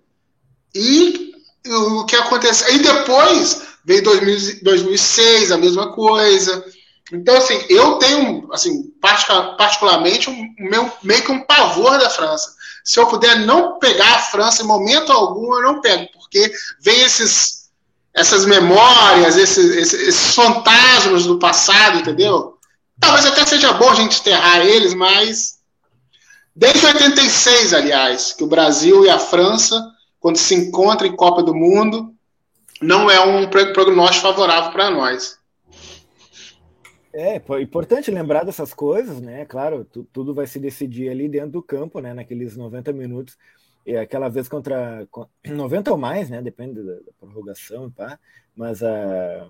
[0.73, 1.33] E
[1.67, 2.73] o que aconteceu?
[2.73, 6.63] E depois veio 2000, 2006, a mesma coisa.
[7.11, 8.93] Então, assim, eu tenho, assim,
[9.57, 12.55] particularmente, um, meu, meio que um pavor da França.
[12.83, 17.01] Se eu puder não pegar a França em momento algum, eu não pego, porque vem
[17.01, 17.69] esses,
[18.13, 22.57] essas memórias, esses, esses, esses fantasmas do passado, entendeu?
[23.01, 25.59] Talvez até seja bom a gente enterrar eles, mas
[26.55, 29.83] desde 86, aliás, que o Brasil e a França,
[30.19, 32.13] quando se encontram em Copa do Mundo,
[32.81, 35.39] não é um prognóstico favorável para nós.
[37.13, 39.45] É, importante lembrar dessas coisas, né?
[39.45, 42.13] Claro, tu, tudo vai se decidir ali dentro do campo, né?
[42.13, 43.37] Naqueles 90 minutos.
[43.85, 45.05] E aquela vez contra.
[45.45, 46.41] 90 ou mais, né?
[46.41, 48.17] Depende da, da prorrogação, tá?
[48.55, 49.49] Mas a.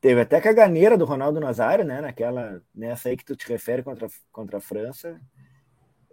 [0.00, 2.00] Teve até caganeira do Ronaldo Nazário, né?
[2.00, 2.62] Naquela.
[2.74, 5.20] Nessa aí que tu te refere contra, contra a França.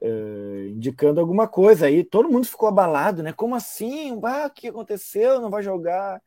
[0.02, 1.86] uh, indicando alguma coisa.
[1.86, 3.34] Aí todo mundo ficou abalado, né?
[3.34, 4.20] Como assim?
[4.24, 5.42] Ah, o que aconteceu?
[5.42, 6.22] Não vai jogar?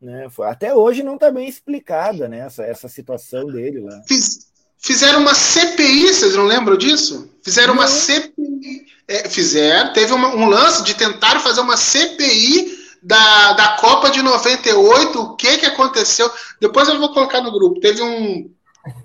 [0.00, 0.26] Né?
[0.40, 2.40] Até hoje não está bem explicada né?
[2.40, 4.02] essa, essa situação dele lá.
[4.08, 7.32] Fiz, fizeram uma CPI, vocês não lembram disso?
[7.44, 7.82] Fizeram não.
[7.82, 8.84] uma CPI.
[9.06, 14.22] É, fizeram, teve uma, um lance de tentar fazer uma CPI da, da Copa de
[14.22, 16.30] 98, o que, que aconteceu.
[16.60, 17.80] Depois eu vou colocar no grupo.
[17.80, 18.50] Teve um,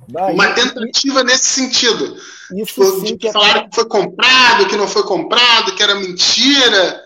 [0.10, 2.16] uma tentativa nesse sentido.
[2.56, 3.68] Isso tipo, sim, que é falaram é...
[3.68, 7.04] que foi comprado, que não foi comprado, que era mentira.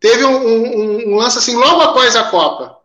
[0.00, 2.78] Teve um, um, um, lance assim logo após a Copa.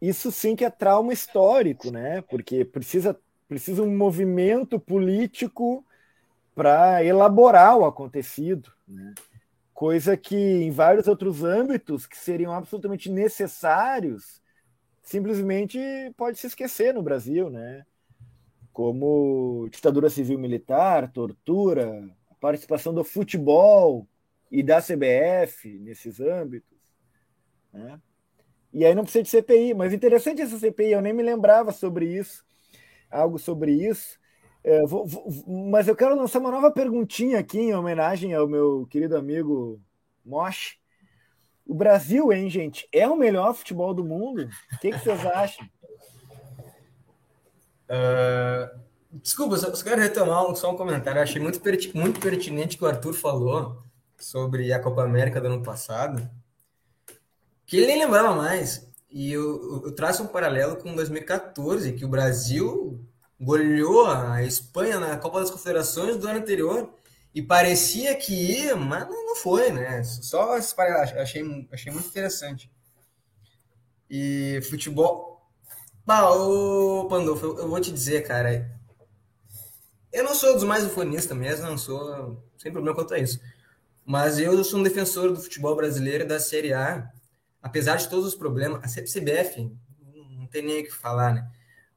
[0.00, 2.22] Isso sim que é trauma histórico, né?
[2.28, 5.84] Porque precisa, precisa um movimento político
[6.54, 9.14] para elaborar o acontecido, né?
[9.80, 14.42] Coisa que em vários outros âmbitos que seriam absolutamente necessários,
[15.00, 15.78] simplesmente
[16.18, 17.86] pode se esquecer no Brasil, né?
[18.74, 24.06] como ditadura civil-militar, tortura, a participação do futebol
[24.50, 26.78] e da CBF nesses âmbitos.
[27.72, 27.98] Né?
[28.74, 32.04] E aí não precisa de CPI, mas interessante essa CPI, eu nem me lembrava sobre
[32.04, 32.44] isso,
[33.10, 34.20] algo sobre isso.
[34.62, 35.26] É, vou, vou,
[35.70, 39.80] mas eu quero lançar uma nova perguntinha aqui em homenagem ao meu querido amigo
[40.24, 40.78] Mosh.
[41.66, 44.48] O Brasil, hein, gente, é o melhor futebol do mundo?
[44.72, 45.64] O que, que vocês acham?
[47.88, 48.80] Uh,
[49.22, 51.18] desculpa, só, só quero retomar só um comentário.
[51.18, 51.60] Eu achei muito,
[51.94, 53.82] muito pertinente que o Arthur falou
[54.18, 56.28] sobre a Copa América do ano passado,
[57.64, 58.88] que ele nem lembrava mais.
[59.08, 63.04] E eu, eu traço um paralelo com 2014, que o Brasil
[63.40, 66.92] goleou a Espanha na Copa das Confederações do ano anterior
[67.34, 70.02] e parecia que ia, mas não foi, né?
[70.04, 72.70] Só achei, achei muito interessante.
[74.08, 75.30] E futebol,
[76.10, 78.68] Bah, ô Pandolfo, eu, vou te dizer, cara.
[80.12, 83.40] Eu não sou dos mais ufonistas mesmo, não sou sem problema quanto a isso.
[84.04, 87.08] Mas eu sou um defensor do futebol brasileiro e da Série A.
[87.62, 89.70] Apesar de todos os problemas, a CBF,
[90.36, 91.48] não tem nem o que falar, né?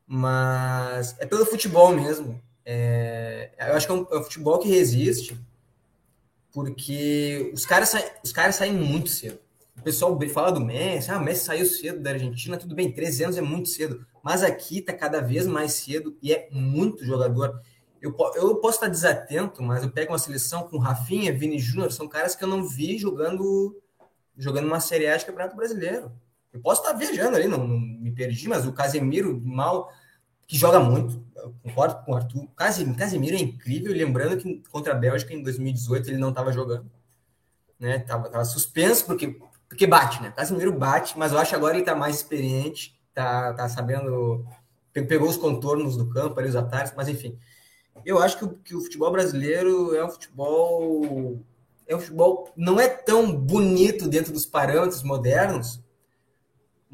[0.06, 2.42] Mas é pelo futebol mesmo.
[2.66, 5.38] É, eu acho que é um, é um, futebol que resiste,
[6.52, 7.94] porque os caras,
[8.24, 9.40] os caras saem muito cedo.
[9.78, 13.24] O pessoal fala do Messi, ah, o Messi saiu cedo da Argentina, tudo bem, 13
[13.24, 17.60] anos é muito cedo, mas aqui tá cada vez mais cedo e é muito jogador.
[18.02, 22.08] Eu, eu posso estar desatento, mas eu pego uma seleção com Rafinha, Vini Júnior, são
[22.08, 23.76] caras que eu não vi jogando
[24.38, 26.12] jogando uma Série A de Campeonato Brasileiro.
[26.54, 29.92] Eu posso estar viajando ali, não, não me perdi, mas o Casemiro, mal,
[30.48, 32.44] que joga muito, eu concordo com o Arthur.
[32.44, 36.90] O Casemiro é incrível, lembrando que contra a Bélgica em 2018 ele não estava jogando.
[37.80, 38.00] Né?
[38.00, 39.36] Tava, tava suspenso porque
[39.74, 40.32] porque bate, né?
[40.32, 44.46] Casimiro bate, mas eu acho que agora ele tá mais experiente, tá, tá sabendo.
[44.94, 47.40] Pegou os contornos do campo, ali, os atalhos, mas enfim.
[48.06, 51.40] Eu acho que o, que o futebol brasileiro é um futebol.
[51.88, 52.54] É um futebol.
[52.56, 55.83] Não é tão bonito dentro dos parâmetros modernos,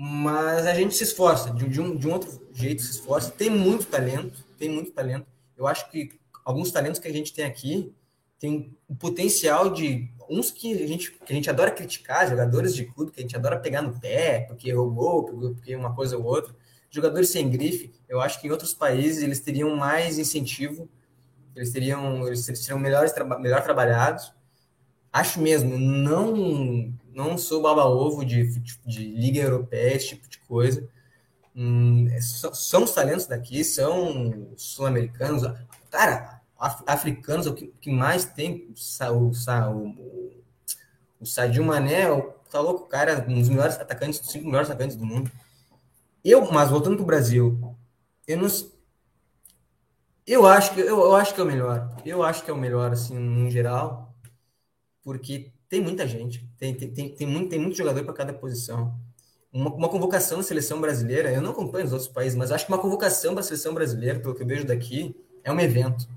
[0.02, 3.32] mas a gente se esforça, de, de, um, de um outro jeito se esforça.
[3.32, 5.28] Tem muito talento, tem muito talento.
[5.58, 7.94] Eu acho que alguns talentos que a gente tem aqui
[8.40, 12.86] tem o potencial de uns que a gente, que a gente adora criticar, jogadores de
[12.86, 16.56] clube que a gente adora pegar no pé, porque roubou, porque uma coisa ou outra.
[16.90, 20.88] Jogadores sem grife, eu acho que em outros países eles teriam mais incentivo,
[21.54, 24.32] eles teriam, eles seriam melhores, melhor trabalhados.
[25.12, 30.88] Acho mesmo, não não sou baba-ovo de, de, liga europeia, esse tipo de coisa.
[31.56, 35.44] Hum, são os talentos daqui, são sul-americanos.
[35.90, 38.74] Cara, africanos, o que, que mais tem,
[39.12, 39.32] o,
[39.72, 40.44] o,
[41.20, 42.06] o Sadio Mané,
[42.50, 45.32] tá louco, cara, um dos melhores atacantes, cinco melhores atacantes do mundo.
[46.24, 47.76] Eu, mas voltando para o Brasil,
[48.28, 48.48] eu não,
[50.30, 51.90] eu acho que eu, eu acho que é o melhor.
[52.06, 54.14] Eu acho que é o melhor assim, no geral,
[55.04, 58.94] porque tem muita gente, tem tem, tem, tem muito tem muito jogador para cada posição.
[59.52, 62.72] Uma, uma convocação da seleção brasileira, eu não acompanho os outros países, mas acho que
[62.72, 66.08] uma convocação da seleção brasileira, pelo que eu vejo daqui, é um evento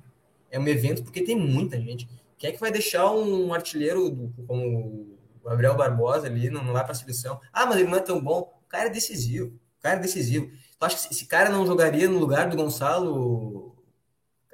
[0.52, 2.06] é um evento porque tem muita gente.
[2.38, 6.74] Quem é que vai deixar um artilheiro do, como o Gabriel Barbosa ali, não, não
[6.74, 7.40] vai para a seleção?
[7.50, 8.52] Ah, mas ele não é tão bom.
[8.64, 9.48] O cara é decisivo.
[9.78, 10.50] O cara é decisivo.
[10.78, 13.74] Tu acha que esse cara não jogaria no lugar do Gonçalo.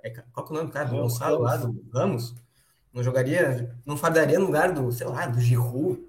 [0.05, 0.89] É, qual que é o nome do cara?
[0.89, 2.35] Do Gonçalo lá, do Ramos?
[2.99, 6.05] Não jogaria, não fardaria no lugar do, sei lá, do Giroud.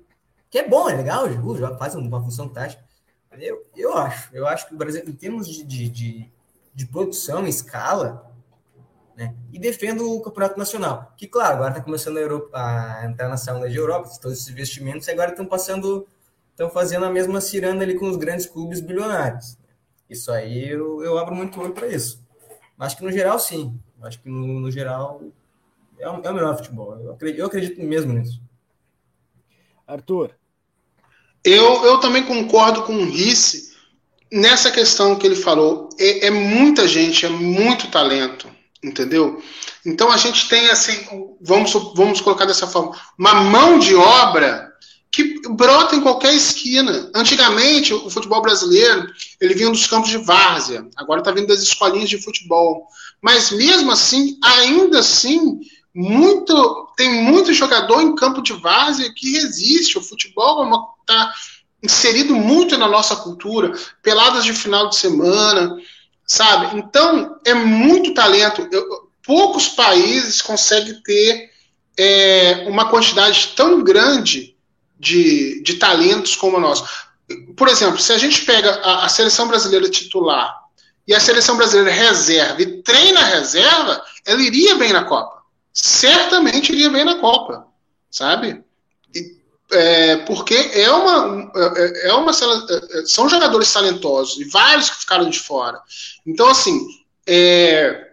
[0.50, 2.84] Que é bom, é legal, o Giroud faz uma função tática.
[3.40, 6.32] Eu, eu acho, eu acho que o Brasil, em termos de, de, de,
[6.74, 8.34] de produção, escala,
[9.16, 9.36] né?
[9.54, 13.38] E defendo o campeonato nacional, que claro, agora está começando a, Europa, a, entrar na
[13.38, 16.08] saúde de Europa, todos esses investimentos, e agora estão passando,
[16.50, 19.60] estão fazendo a mesma ciranda ali com os grandes clubes bilionários.
[20.10, 22.26] Isso aí eu, eu abro muito olho para isso.
[22.80, 23.80] Acho que no geral, sim.
[24.02, 25.22] Acho que no, no geral
[26.00, 26.98] é, o, é o melhor futebol.
[27.00, 28.42] Eu acredito, eu acredito mesmo nisso.
[29.88, 30.32] Arthur.
[31.44, 33.74] Eu, eu também concordo com o Risse
[34.32, 35.90] nessa questão que ele falou.
[35.98, 38.48] É, é muita gente, é muito talento,
[38.84, 39.42] entendeu?
[39.86, 44.70] Então a gente tem assim, vamos, vamos colocar dessa forma, uma mão de obra
[45.12, 47.10] que brota em qualquer esquina.
[47.16, 49.08] Antigamente, o futebol brasileiro,
[49.42, 52.86] ele vinha dos campos de várzea, agora está vindo das escolinhas de futebol.
[53.22, 55.60] Mas mesmo assim, ainda assim,
[55.94, 59.98] muito tem muito jogador em campo de várzea que resiste.
[59.98, 60.64] O futebol
[61.02, 61.34] está
[61.82, 63.74] é inserido muito na nossa cultura,
[64.04, 65.78] peladas de final de semana,
[66.26, 66.78] sabe?
[66.78, 68.68] Então, é muito talento.
[68.72, 71.50] Eu, poucos países conseguem ter
[71.98, 74.56] é, uma quantidade tão grande
[75.00, 76.86] de, de talentos como o nosso.
[77.56, 80.54] Por exemplo, se a gente pega a, a seleção brasileira titular
[81.08, 85.39] e a seleção brasileira reserva e treina a reserva, ela iria bem na Copa.
[85.82, 87.66] Certamente iria bem na Copa,
[88.12, 88.62] sabe?
[89.16, 89.38] E,
[89.72, 92.32] é, porque é uma, é, é uma.
[92.32, 95.82] É, são jogadores talentosos e vários que ficaram de fora.
[96.26, 96.86] Então, assim,
[97.26, 98.12] é,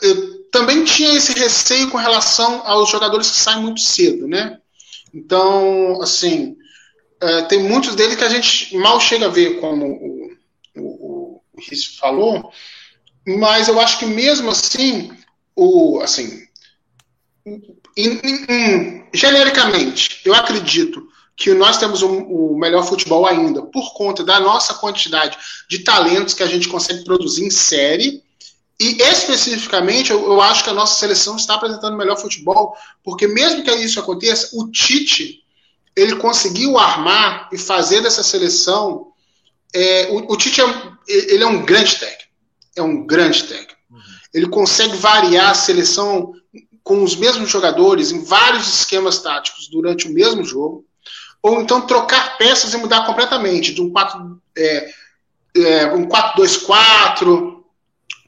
[0.00, 4.58] eu também tinha esse receio com relação aos jogadores que saem muito cedo, né?
[5.12, 6.56] Então, assim,
[7.20, 10.30] é, tem muitos deles que a gente mal chega a ver, como o,
[10.76, 12.50] o, o Riz falou,
[13.26, 15.10] mas eu acho que mesmo assim,
[15.56, 16.46] o, assim,
[17.46, 17.60] in,
[17.96, 24.22] in, genericamente, eu acredito que nós temos o um, um melhor futebol ainda, por conta
[24.22, 25.36] da nossa quantidade
[25.68, 28.22] de talentos que a gente consegue produzir em série
[28.78, 33.62] e especificamente, eu, eu, acho que a nossa seleção está apresentando melhor futebol, porque mesmo
[33.62, 35.42] que isso aconteça, o Tite
[35.94, 39.12] ele conseguiu armar e fazer dessa seleção.
[39.74, 40.64] É, o, o, Tite é,
[41.08, 42.30] ele é um grande técnico,
[42.76, 43.75] é um grande técnico.
[44.36, 46.32] Ele consegue variar a seleção
[46.84, 50.84] com os mesmos jogadores em vários esquemas táticos durante o mesmo jogo,
[51.42, 54.90] ou então trocar peças e mudar completamente de um 4 é,
[55.56, 57.56] é, um 4-2-4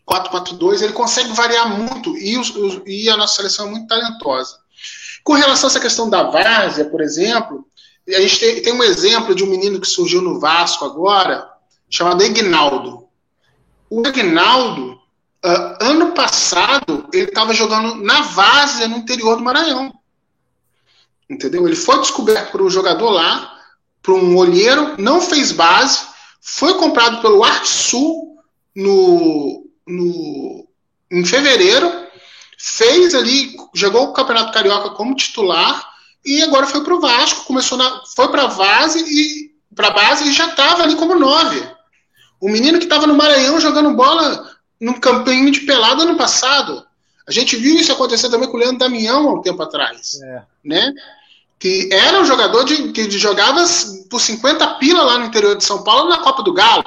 [0.08, 4.56] 4-4-2, ele consegue variar muito e, os, os, e, a nossa seleção é muito talentosa.
[5.22, 7.66] Com relação a essa questão da várzea, por exemplo,
[8.08, 11.46] a gente tem, tem um exemplo de um menino que surgiu no Vasco agora,
[11.90, 13.06] chamado Ignaldo.
[13.90, 14.98] O Ignaldo,
[15.44, 19.92] uh, ano passado, ele estava jogando na várzea no interior do Maranhão.
[21.28, 21.66] Entendeu?
[21.66, 23.54] Ele foi descoberto por um jogador lá,
[24.02, 26.06] por um olheiro, não fez base,
[26.40, 28.38] foi comprado pelo Arte Sul
[28.74, 30.66] no, no,
[31.10, 31.90] em fevereiro,
[32.58, 35.86] fez ali, jogou o Campeonato Carioca como titular
[36.24, 40.28] e agora foi para o Vasco, começou na, foi para a base e para base
[40.28, 41.62] e já estava ali como nove.
[42.40, 46.86] O menino que estava no Maranhão jogando bola no campeonato de pelada ano passado.
[47.26, 50.42] A gente viu isso acontecer também com o Leandro Damião há um tempo atrás, é.
[50.64, 50.92] né?
[51.58, 53.64] Que era um jogador de, que jogava
[54.08, 56.84] por 50 pila lá no interior de São Paulo na Copa do Galo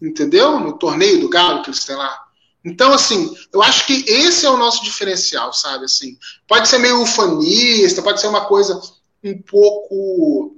[0.00, 0.58] entendeu?
[0.58, 2.24] No torneio do Galo que eles têm lá.
[2.64, 5.84] Então, assim, eu acho que esse é o nosso diferencial, sabe?
[5.84, 8.80] Assim, pode ser meio ufanista, pode ser uma coisa
[9.24, 10.56] um pouco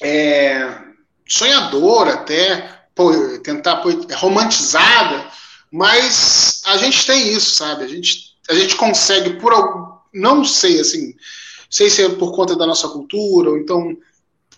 [0.00, 0.78] é,
[1.26, 5.26] sonhadora até, pô, tentar pô, romantizada,
[5.72, 7.84] mas a gente tem isso, sabe?
[7.84, 11.14] A gente, a gente consegue, por algum, não sei, assim,
[11.70, 13.96] sei se é por conta da nossa cultura, ou então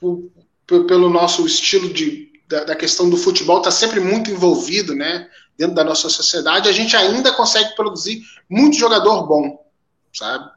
[0.00, 0.30] por,
[0.66, 5.28] pelo nosso estilo de da, da questão do futebol está sempre muito envolvido, né?
[5.56, 9.64] Dentro da nossa sociedade, a gente ainda consegue produzir muito jogador bom,
[10.12, 10.50] sabe?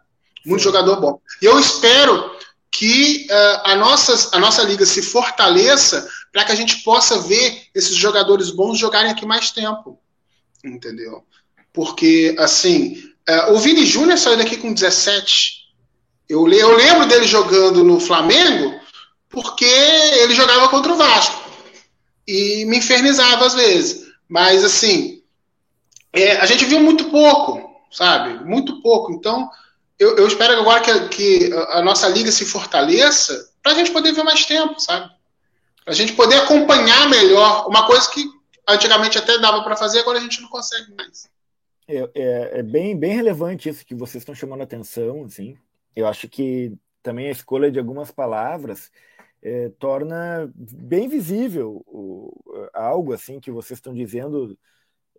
[0.45, 1.21] Muito jogador bom.
[1.41, 2.35] E eu espero
[2.71, 7.67] que uh, a, nossa, a nossa liga se fortaleça para que a gente possa ver
[7.73, 9.99] esses jogadores bons jogarem aqui mais tempo.
[10.63, 11.23] Entendeu?
[11.71, 15.67] Porque, assim, uh, o Vini Júnior saiu daqui com 17.
[16.27, 18.79] Eu, eu lembro dele jogando no Flamengo
[19.29, 21.47] porque ele jogava contra o Vasco
[22.27, 24.07] e me infernizava às vezes.
[24.27, 25.21] Mas, assim,
[26.11, 28.43] é, a gente viu muito pouco, sabe?
[28.43, 29.11] Muito pouco.
[29.11, 29.49] Então,
[29.99, 34.11] eu, eu espero agora que, que, a nossa liga se fortaleça para a gente poder
[34.11, 35.09] ver mais tempo, sabe?
[35.83, 38.25] Para a gente poder acompanhar melhor uma coisa que
[38.67, 41.29] antigamente até dava para fazer, agora a gente não consegue mais.
[41.87, 45.57] É, é, é, bem, bem relevante isso que vocês estão chamando a atenção, assim.
[45.95, 48.91] Eu acho que também a escolha de algumas palavras
[49.41, 52.33] é, torna bem visível o,
[52.73, 54.57] algo assim que vocês estão dizendo,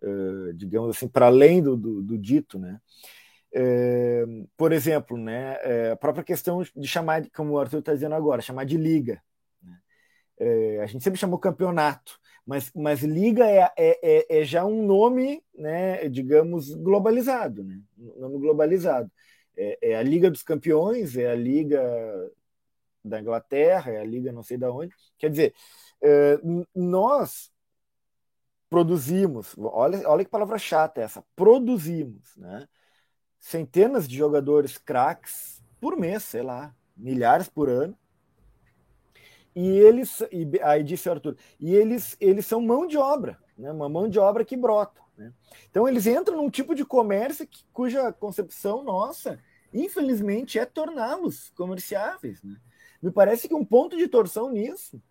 [0.03, 2.79] uh, digamos assim, para além do, do, do, dito, né?
[3.51, 4.23] É,
[4.55, 8.43] por exemplo, né, é, a própria questão de chamar, como o Arthur está dizendo agora,
[8.43, 9.21] chamar de liga.
[10.39, 14.85] É, a gente sempre chamou campeonato, mas, mas liga é, é, é, é já um
[14.85, 17.79] nome, né, digamos, globalizado, né?
[17.97, 19.11] Um nome globalizado.
[19.55, 21.81] É, é, a Liga dos Campeões, é a Liga
[23.03, 24.95] da Inglaterra, é a Liga não sei da onde.
[25.17, 25.53] Quer dizer,
[26.01, 26.39] é,
[26.73, 27.51] nós
[28.69, 32.67] produzimos, olha, olha que palavra chata essa, produzimos, né?
[33.39, 37.97] Centenas de jogadores craques por mês, sei lá, milhares por ano.
[39.55, 43.71] E eles, e, aí disse o Arthur, e eles, eles são mão de obra, né?
[43.71, 45.01] uma mão de obra que brota.
[45.17, 45.33] Né?
[45.69, 49.39] Então eles entram num tipo de comércio que, cuja concepção nossa,
[49.73, 52.41] infelizmente, é torná-los comerciáveis.
[52.43, 52.55] Né?
[53.01, 55.01] Me parece que um ponto de torção nisso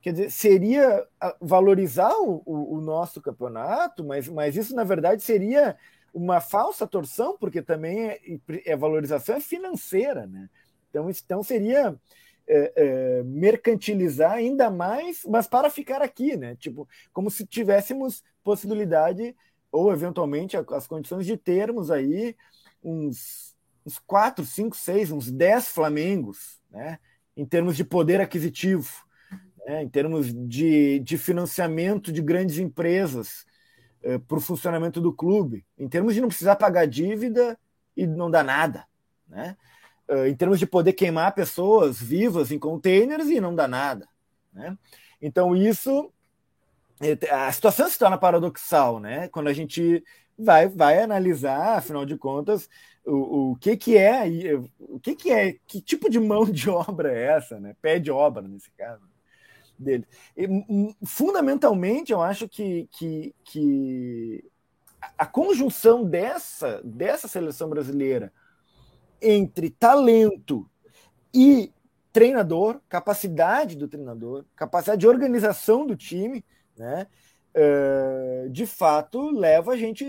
[0.00, 1.06] quer dizer, seria
[1.40, 5.76] valorizar o, o, o, nosso campeonato, mas, mas isso, na verdade, seria
[6.14, 8.20] uma falsa torção, porque também é,
[8.64, 10.48] é valorização é financeira, né?
[10.88, 11.98] Então, então seria
[12.48, 16.56] é, é, mercantilizar ainda mais, mas para ficar aqui, né?
[16.56, 19.36] Tipo, como se tivéssemos possibilidade,
[19.70, 22.34] ou eventualmente as condições de termos aí
[22.82, 26.98] uns, uns quatro, cinco, seis, uns dez Flamengos, né?
[27.36, 28.90] Em termos de poder aquisitivo,
[29.66, 29.82] né?
[29.82, 33.44] em termos de, de financiamento de grandes empresas
[34.02, 37.58] é, para o funcionamento do clube, em termos de não precisar pagar dívida
[37.96, 38.86] e não dar nada,
[39.28, 39.56] né?
[40.26, 44.08] Em termos de poder queimar pessoas vivas em containers e não dá nada.
[44.52, 44.76] Né?
[45.20, 46.12] Então, isso.
[47.00, 49.28] É, a situação se torna paradoxal, né?
[49.28, 50.02] Quando a gente
[50.36, 52.68] vai, vai analisar, afinal de contas,
[53.04, 54.24] o, o que, que é
[54.78, 57.76] o que, que é, que tipo de mão de obra é essa, né?
[57.80, 59.02] Pé de obra, nesse caso,
[59.78, 60.06] dele.
[60.36, 60.48] E,
[61.06, 64.44] fundamentalmente, eu acho que, que, que
[65.16, 68.32] a conjunção dessa, dessa seleção brasileira
[69.20, 70.68] entre talento
[71.32, 71.72] e
[72.12, 76.44] treinador, capacidade do treinador, capacidade de organização do time,
[76.76, 77.06] né?
[77.54, 80.04] Uh, de fato leva a gente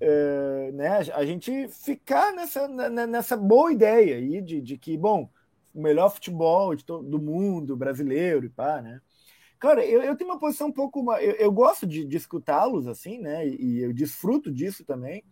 [0.00, 5.30] uh, né, a gente ficar nessa, nessa boa ideia aí de, de que, bom,
[5.74, 9.00] o melhor futebol do mundo brasileiro e pá, né?
[9.58, 11.12] Claro, eu, eu tenho uma posição um pouco.
[11.16, 13.46] Eu, eu gosto de, de escutá-los assim, né?
[13.46, 15.22] E, e eu desfruto disso também.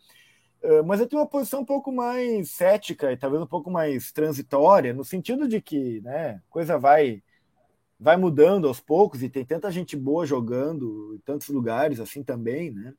[0.62, 4.12] Eh, mas eu tenho uma posição um pouco mais cética e talvez um pouco mais
[4.12, 7.22] transitória, no sentido de que né, coisa vai
[8.00, 12.70] vai mudando aos poucos e tem tanta gente boa jogando em tantos lugares assim também,
[12.70, 12.94] né?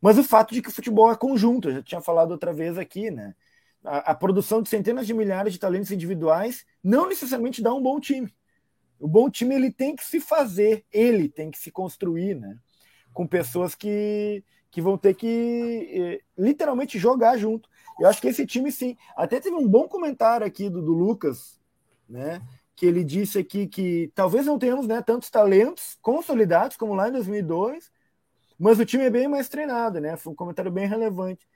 [0.00, 2.76] Mas o fato de que o futebol é conjunto, eu já tinha falado outra vez
[2.78, 3.34] aqui, né?
[3.82, 7.98] A, a produção de centenas de milhares de talentos individuais não necessariamente dá um bom
[8.00, 8.34] time.
[9.00, 12.58] O bom time ele tem que se fazer, ele tem que se construir, né?
[13.14, 14.44] Com pessoas que
[14.74, 17.68] que vão ter que eh, literalmente jogar junto.
[17.96, 18.96] Eu acho que esse time, sim.
[19.16, 21.60] Até teve um bom comentário aqui do, do Lucas,
[22.08, 22.42] né?
[22.74, 27.12] Que ele disse aqui que talvez não tenhamos né, tantos talentos consolidados como lá em
[27.12, 27.88] 2002,
[28.58, 30.16] mas o time é bem mais treinado, né?
[30.16, 31.46] Foi um comentário bem relevante.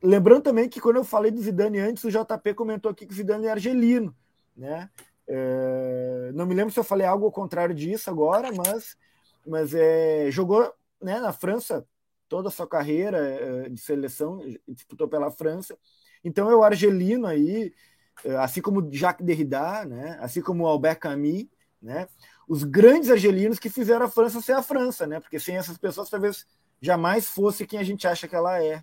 [0.00, 3.16] Lembrando também que quando eu falei do Zidane antes, o JP comentou aqui que o
[3.16, 4.14] Zidane é argelino,
[4.56, 4.88] né?
[5.26, 8.96] É, não me lembro se eu falei algo ao contrário disso agora, mas,
[9.44, 10.72] mas é, jogou
[11.02, 11.84] né, na França
[12.28, 15.76] toda a sua carreira eh, de seleção, disputou pela França.
[16.24, 17.72] Então é o argelino aí,
[18.24, 20.18] eh, assim como Jacques Derrida, né?
[20.20, 21.46] assim como Albert Camus,
[21.80, 22.08] né?
[22.48, 25.20] os grandes argelinos que fizeram a França ser a França, né?
[25.20, 26.46] porque sem essas pessoas talvez
[26.80, 28.82] jamais fosse quem a gente acha que ela é.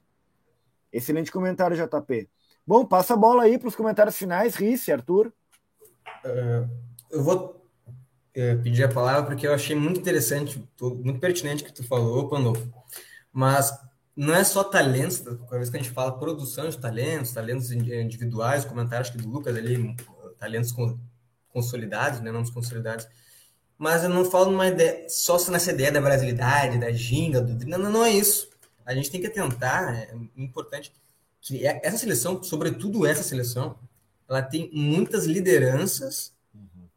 [0.91, 2.29] Excelente comentário, JP.
[2.65, 5.33] Bom, passa a bola aí para os comentários finais, Risse, Arthur.
[6.23, 6.69] Uh,
[7.09, 7.67] eu vou
[8.37, 12.29] uh, pedir a palavra porque eu achei muito interessante, muito pertinente o que tu falou,
[12.29, 12.71] Pandolfo.
[13.34, 13.73] Mas
[14.15, 18.63] não é só talentos, cada vez que a gente fala produção de talentos, talentos individuais,
[18.63, 19.95] comentários que do Lucas ali,
[20.38, 20.71] talentos
[21.49, 23.07] consolidados, né, nomes consolidados.
[23.77, 27.65] Mas eu não falo numa ideia, só nessa ideia da brasilidade, da ginga, do...
[27.67, 28.49] não, não é isso.
[28.86, 30.93] A gente tem que atentar, é importante
[31.41, 33.77] que essa seleção, sobretudo essa seleção,
[34.29, 36.34] ela tem muitas lideranças,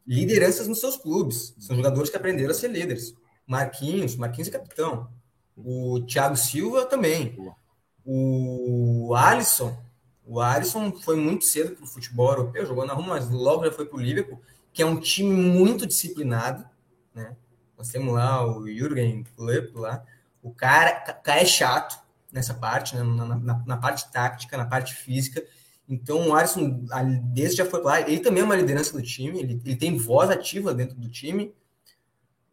[0.05, 1.53] lideranças nos seus clubes.
[1.59, 3.13] São jogadores que aprenderam a ser líderes.
[3.45, 5.09] Marquinhos, Marquinhos é capitão.
[5.57, 7.35] O Thiago Silva também.
[8.05, 9.75] O Alisson.
[10.25, 13.71] O Alisson foi muito cedo para o futebol europeu, jogou na Roma, mas logo já
[13.71, 14.41] foi para o Liverpool,
[14.73, 16.65] que é um time muito disciplinado.
[17.15, 17.35] Né?
[17.77, 20.03] Nós temos lá o Jürgen Klopp lá.
[20.43, 21.97] O cara, cara é chato
[22.31, 23.03] nessa parte, né?
[23.03, 25.43] na, na, na, parte tática, na parte física.
[25.87, 26.85] Então o Alisson,
[27.23, 30.29] desde já foi lá, ele também é uma liderança do time, ele, ele tem voz
[30.29, 31.53] ativa dentro do time.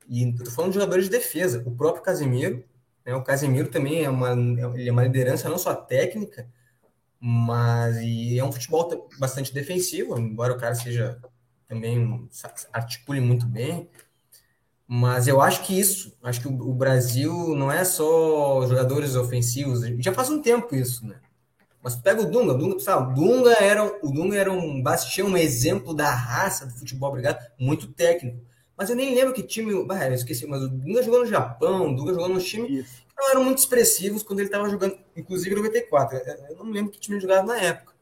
[0.08, 1.62] E estou falando de jogadores de defesa.
[1.66, 2.64] O próprio Casemiro,
[3.04, 3.14] né?
[3.14, 4.32] O Casemiro também é uma,
[4.74, 6.48] ele é uma liderança não só técnica,
[7.20, 11.20] mas e é um futebol bastante defensivo, embora o cara seja
[11.66, 12.28] também
[12.72, 13.88] articule muito bem.
[14.86, 20.12] Mas eu acho que isso, acho que o Brasil não é só jogadores ofensivos, já
[20.12, 21.16] faz um tempo isso, né?
[21.82, 25.28] Mas pega o Dunga, o Dunga, sabe, o Dunga era, o Dunga era um bastião,
[25.28, 28.40] um exemplo da raça do futebol obrigado, muito técnico.
[28.76, 29.72] Mas eu nem lembro que time.
[29.90, 32.86] Ah, eu esqueci, mas o Dunga jogou no Japão, o Dunga jogou no time que
[33.16, 36.18] não eram muito expressivos quando ele estava jogando, inclusive em 94.
[36.50, 37.94] Eu não lembro que time ele jogava na época.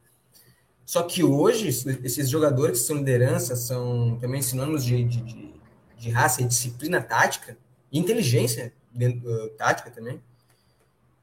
[0.85, 5.53] Só que hoje, esses jogadores que são liderança são também sinônimos de, de, de,
[5.97, 7.57] de raça e disciplina tática
[7.91, 10.21] e inteligência dentro, uh, tática também.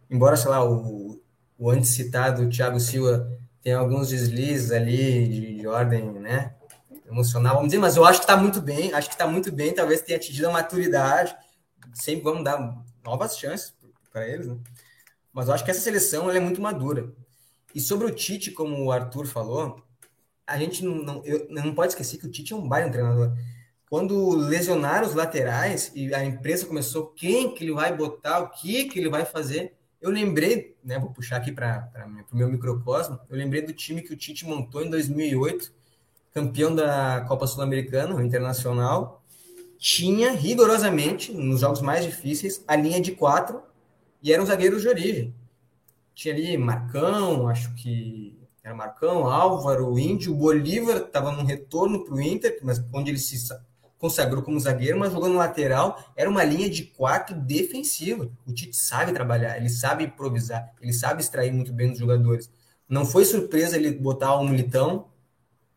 [0.08, 1.20] Embora, sei lá, o,
[1.58, 3.30] o antes citado Thiago Silva
[3.62, 6.54] tenha alguns deslizes ali de, de ordem, né?
[7.10, 9.74] Emocional, vamos dizer, mas eu acho que está muito bem, acho que está muito bem,
[9.74, 11.36] talvez tenha atingido a maturidade,
[11.92, 13.74] sempre vamos dar novas chances
[14.12, 14.56] para eles, né?
[15.32, 17.12] Mas eu acho que essa seleção é muito madura.
[17.74, 19.82] E sobre o Tite, como o Arthur falou,
[20.46, 23.32] a gente não, não, eu, não pode esquecer que o Tite é um baita treinador.
[23.88, 28.84] Quando lesionaram os laterais e a imprensa começou quem que ele vai botar, o que
[28.86, 31.90] que ele vai fazer, eu lembrei, né, vou puxar aqui para
[32.32, 35.72] o meu microcosmo, eu lembrei do time que o Tite montou em 2008,
[36.32, 39.22] campeão da Copa Sul-Americana, o Internacional,
[39.78, 43.62] tinha rigorosamente, nos jogos mais difíceis, a linha de quatro
[44.22, 45.34] e eram zagueiros de origem.
[46.14, 52.20] Tinha ali Marcão, acho que era Marcão, Álvaro, Índio, Bolívar estava num retorno para o
[52.20, 53.36] Inter, mas onde ele se
[53.98, 58.30] consagrou como zagueiro, mas jogando lateral, era uma linha de quatro defensiva.
[58.46, 62.50] O Tite sabe trabalhar, ele sabe improvisar, ele sabe extrair muito bem dos jogadores.
[62.88, 65.06] Não foi surpresa ele botar o um Militão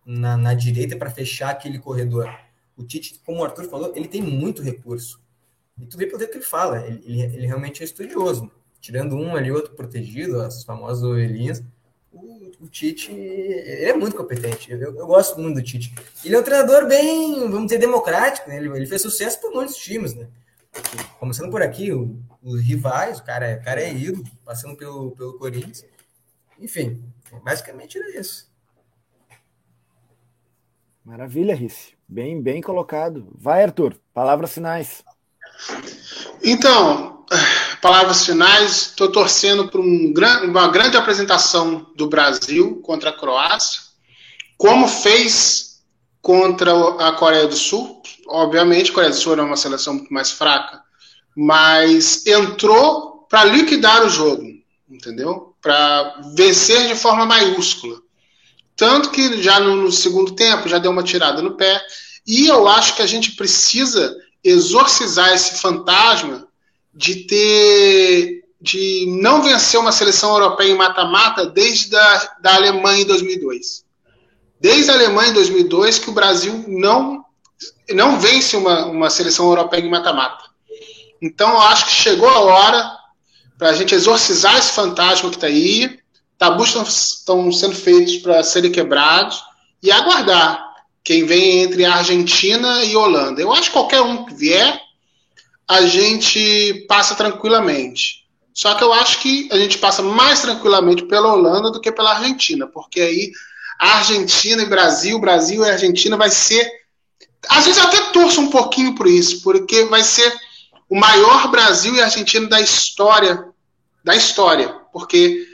[0.06, 2.30] na, na direita para fechar aquele corredor.
[2.76, 5.22] O Tite, como o Arthur falou, ele tem muito recurso.
[5.80, 8.51] E tu vê pelo que ele fala, ele, ele, ele, realmente é estudioso.
[8.80, 11.64] Tirando um ali, outro protegido, as famosas ovelhinhas,
[12.12, 14.72] o, o Tite ele é muito competente.
[14.72, 15.93] Eu, eu, gosto muito do Tite.
[16.24, 18.49] Ele é um treinador bem, vamos dizer, democrático.
[18.49, 18.58] Né?
[18.58, 20.28] Ele, ele fez sucesso por muitos times, né?
[21.20, 25.38] Começando por aqui, o, os rivais, o cara, o cara é ídolo, passando pelo, pelo
[25.38, 25.86] Corinthians.
[26.60, 27.04] Enfim,
[27.43, 28.51] basicamente era isso.
[31.06, 31.93] Maravilha, Risse.
[32.08, 33.28] Bem, bem colocado.
[33.38, 33.95] Vai, Arthur.
[34.14, 35.04] Palavras finais.
[36.41, 37.26] Então,
[37.82, 38.88] palavras finais.
[38.88, 43.82] Estou torcendo por um uma grande apresentação do Brasil contra a Croácia,
[44.58, 45.82] como fez
[46.22, 46.72] contra
[47.06, 48.01] a Coreia do Sul.
[48.28, 50.82] Obviamente, a Coreia do Sul era uma seleção muito mais fraca,
[51.36, 54.43] mas entrou para liquidar o jogo,
[54.89, 55.54] entendeu?
[55.62, 58.03] Para vencer de forma maiúscula.
[58.76, 61.82] Tanto que já no, no, segundo tempo já deu uma tirada no pé.
[62.26, 66.47] E eu acho que a gente precisa exorcizar esse fantasma
[66.93, 73.05] de ter de não vencer uma seleção europeia em mata-mata desde da, da Alemanha em
[73.05, 73.84] 2002.
[74.57, 77.24] Desde a Alemanha em 2002 que o Brasil não
[77.89, 80.45] não vence uma, uma seleção europeia em mata-mata.
[81.21, 82.97] Então eu acho que chegou a hora
[83.57, 85.99] para a gente exorcizar esse fantasma que está aí
[86.43, 89.41] tabus estão sendo feitos para serem quebrados
[89.81, 93.41] e aguardar quem vem entre a Argentina e a Holanda.
[93.41, 94.77] Eu acho que qualquer um que vier,
[95.65, 98.25] a gente passa tranquilamente.
[98.53, 102.13] Só que eu acho que a gente passa mais tranquilamente pela Holanda do que pela
[102.13, 103.31] Argentina, porque aí
[103.79, 106.69] Argentina e Brasil, Brasil e Argentina vai ser.
[107.47, 110.33] Às vezes eu até torço um pouquinho por isso, porque vai ser
[110.89, 113.45] o maior Brasil e Argentina da história,
[114.03, 115.53] da história, porque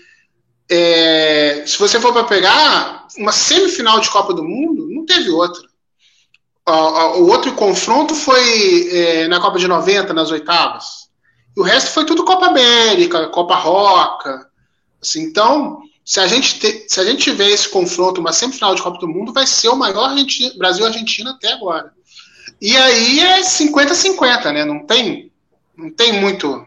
[0.70, 5.68] é, se você for para pegar uma semifinal de Copa do Mundo, não teve outra.
[6.68, 6.72] O,
[7.22, 11.10] o outro confronto foi é, na Copa de 90, nas oitavas.
[11.58, 14.48] E o resto foi tudo Copa América, Copa Roca.
[15.02, 18.84] Assim, então, se a, gente te, se a gente tiver esse confronto, uma semifinal de
[18.84, 20.14] Copa do Mundo, vai ser o maior
[20.58, 21.92] Brasil-Argentina até agora.
[22.62, 24.66] E aí é 50-50, né?
[24.66, 25.32] Não tem,
[25.76, 26.66] não tem muito.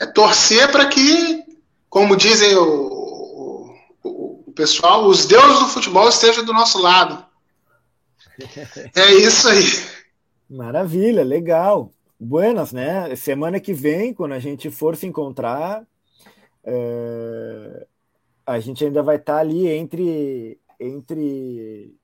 [0.00, 1.45] É torcer para que
[1.88, 7.24] como dizem o, o, o pessoal, os deuses do futebol estejam do nosso lado.
[8.94, 9.62] É isso aí.
[10.48, 11.90] Maravilha, legal.
[12.20, 13.14] Buenas, né?
[13.16, 15.86] Semana que vem, quando a gente for se encontrar,
[16.62, 17.86] é...
[18.44, 20.60] a gente ainda vai estar tá ali entre.
[20.78, 21.94] entre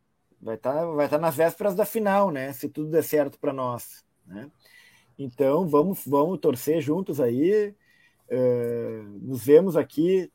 [0.41, 2.53] vai estar tá, vai tá nas vésperas da final, né?
[2.53, 4.05] Se tudo der certo para nós.
[4.27, 4.51] Né?
[5.19, 7.75] Então, vamos, vamos torcer juntos aí.
[8.35, 10.33] É, nos vemos aqui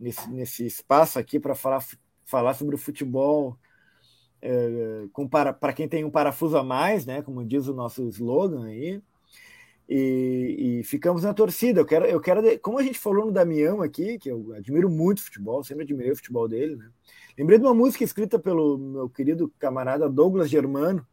[0.00, 1.84] nesse, nesse espaço aqui para falar,
[2.24, 3.58] falar sobre o futebol
[4.40, 5.06] é,
[5.60, 7.20] para quem tem um parafuso a mais, né?
[7.20, 9.02] Como diz o nosso slogan aí.
[9.86, 11.80] E, e, ficamos na torcida.
[11.80, 15.22] Eu quero, eu quero, como a gente falou no Damião aqui, que eu admiro muito
[15.22, 16.88] futebol, sempre admirei o futebol dele, né?
[17.36, 21.06] Lembrei de uma música escrita pelo meu querido camarada Douglas Germano,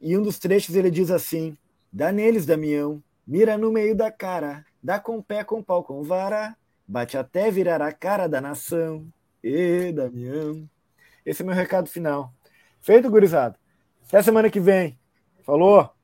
[0.00, 1.56] e um dos trechos ele diz assim:
[1.92, 6.56] Dá neles, Damião, mira no meio da cara, dá com pé, com pau, com vara,
[6.86, 9.06] bate até virar a cara da nação.
[9.42, 10.68] E Damião.
[11.24, 12.32] Esse é meu recado final.
[12.80, 13.56] Feito, gurizada.
[14.06, 14.98] Até semana que vem.
[15.44, 16.01] Falou!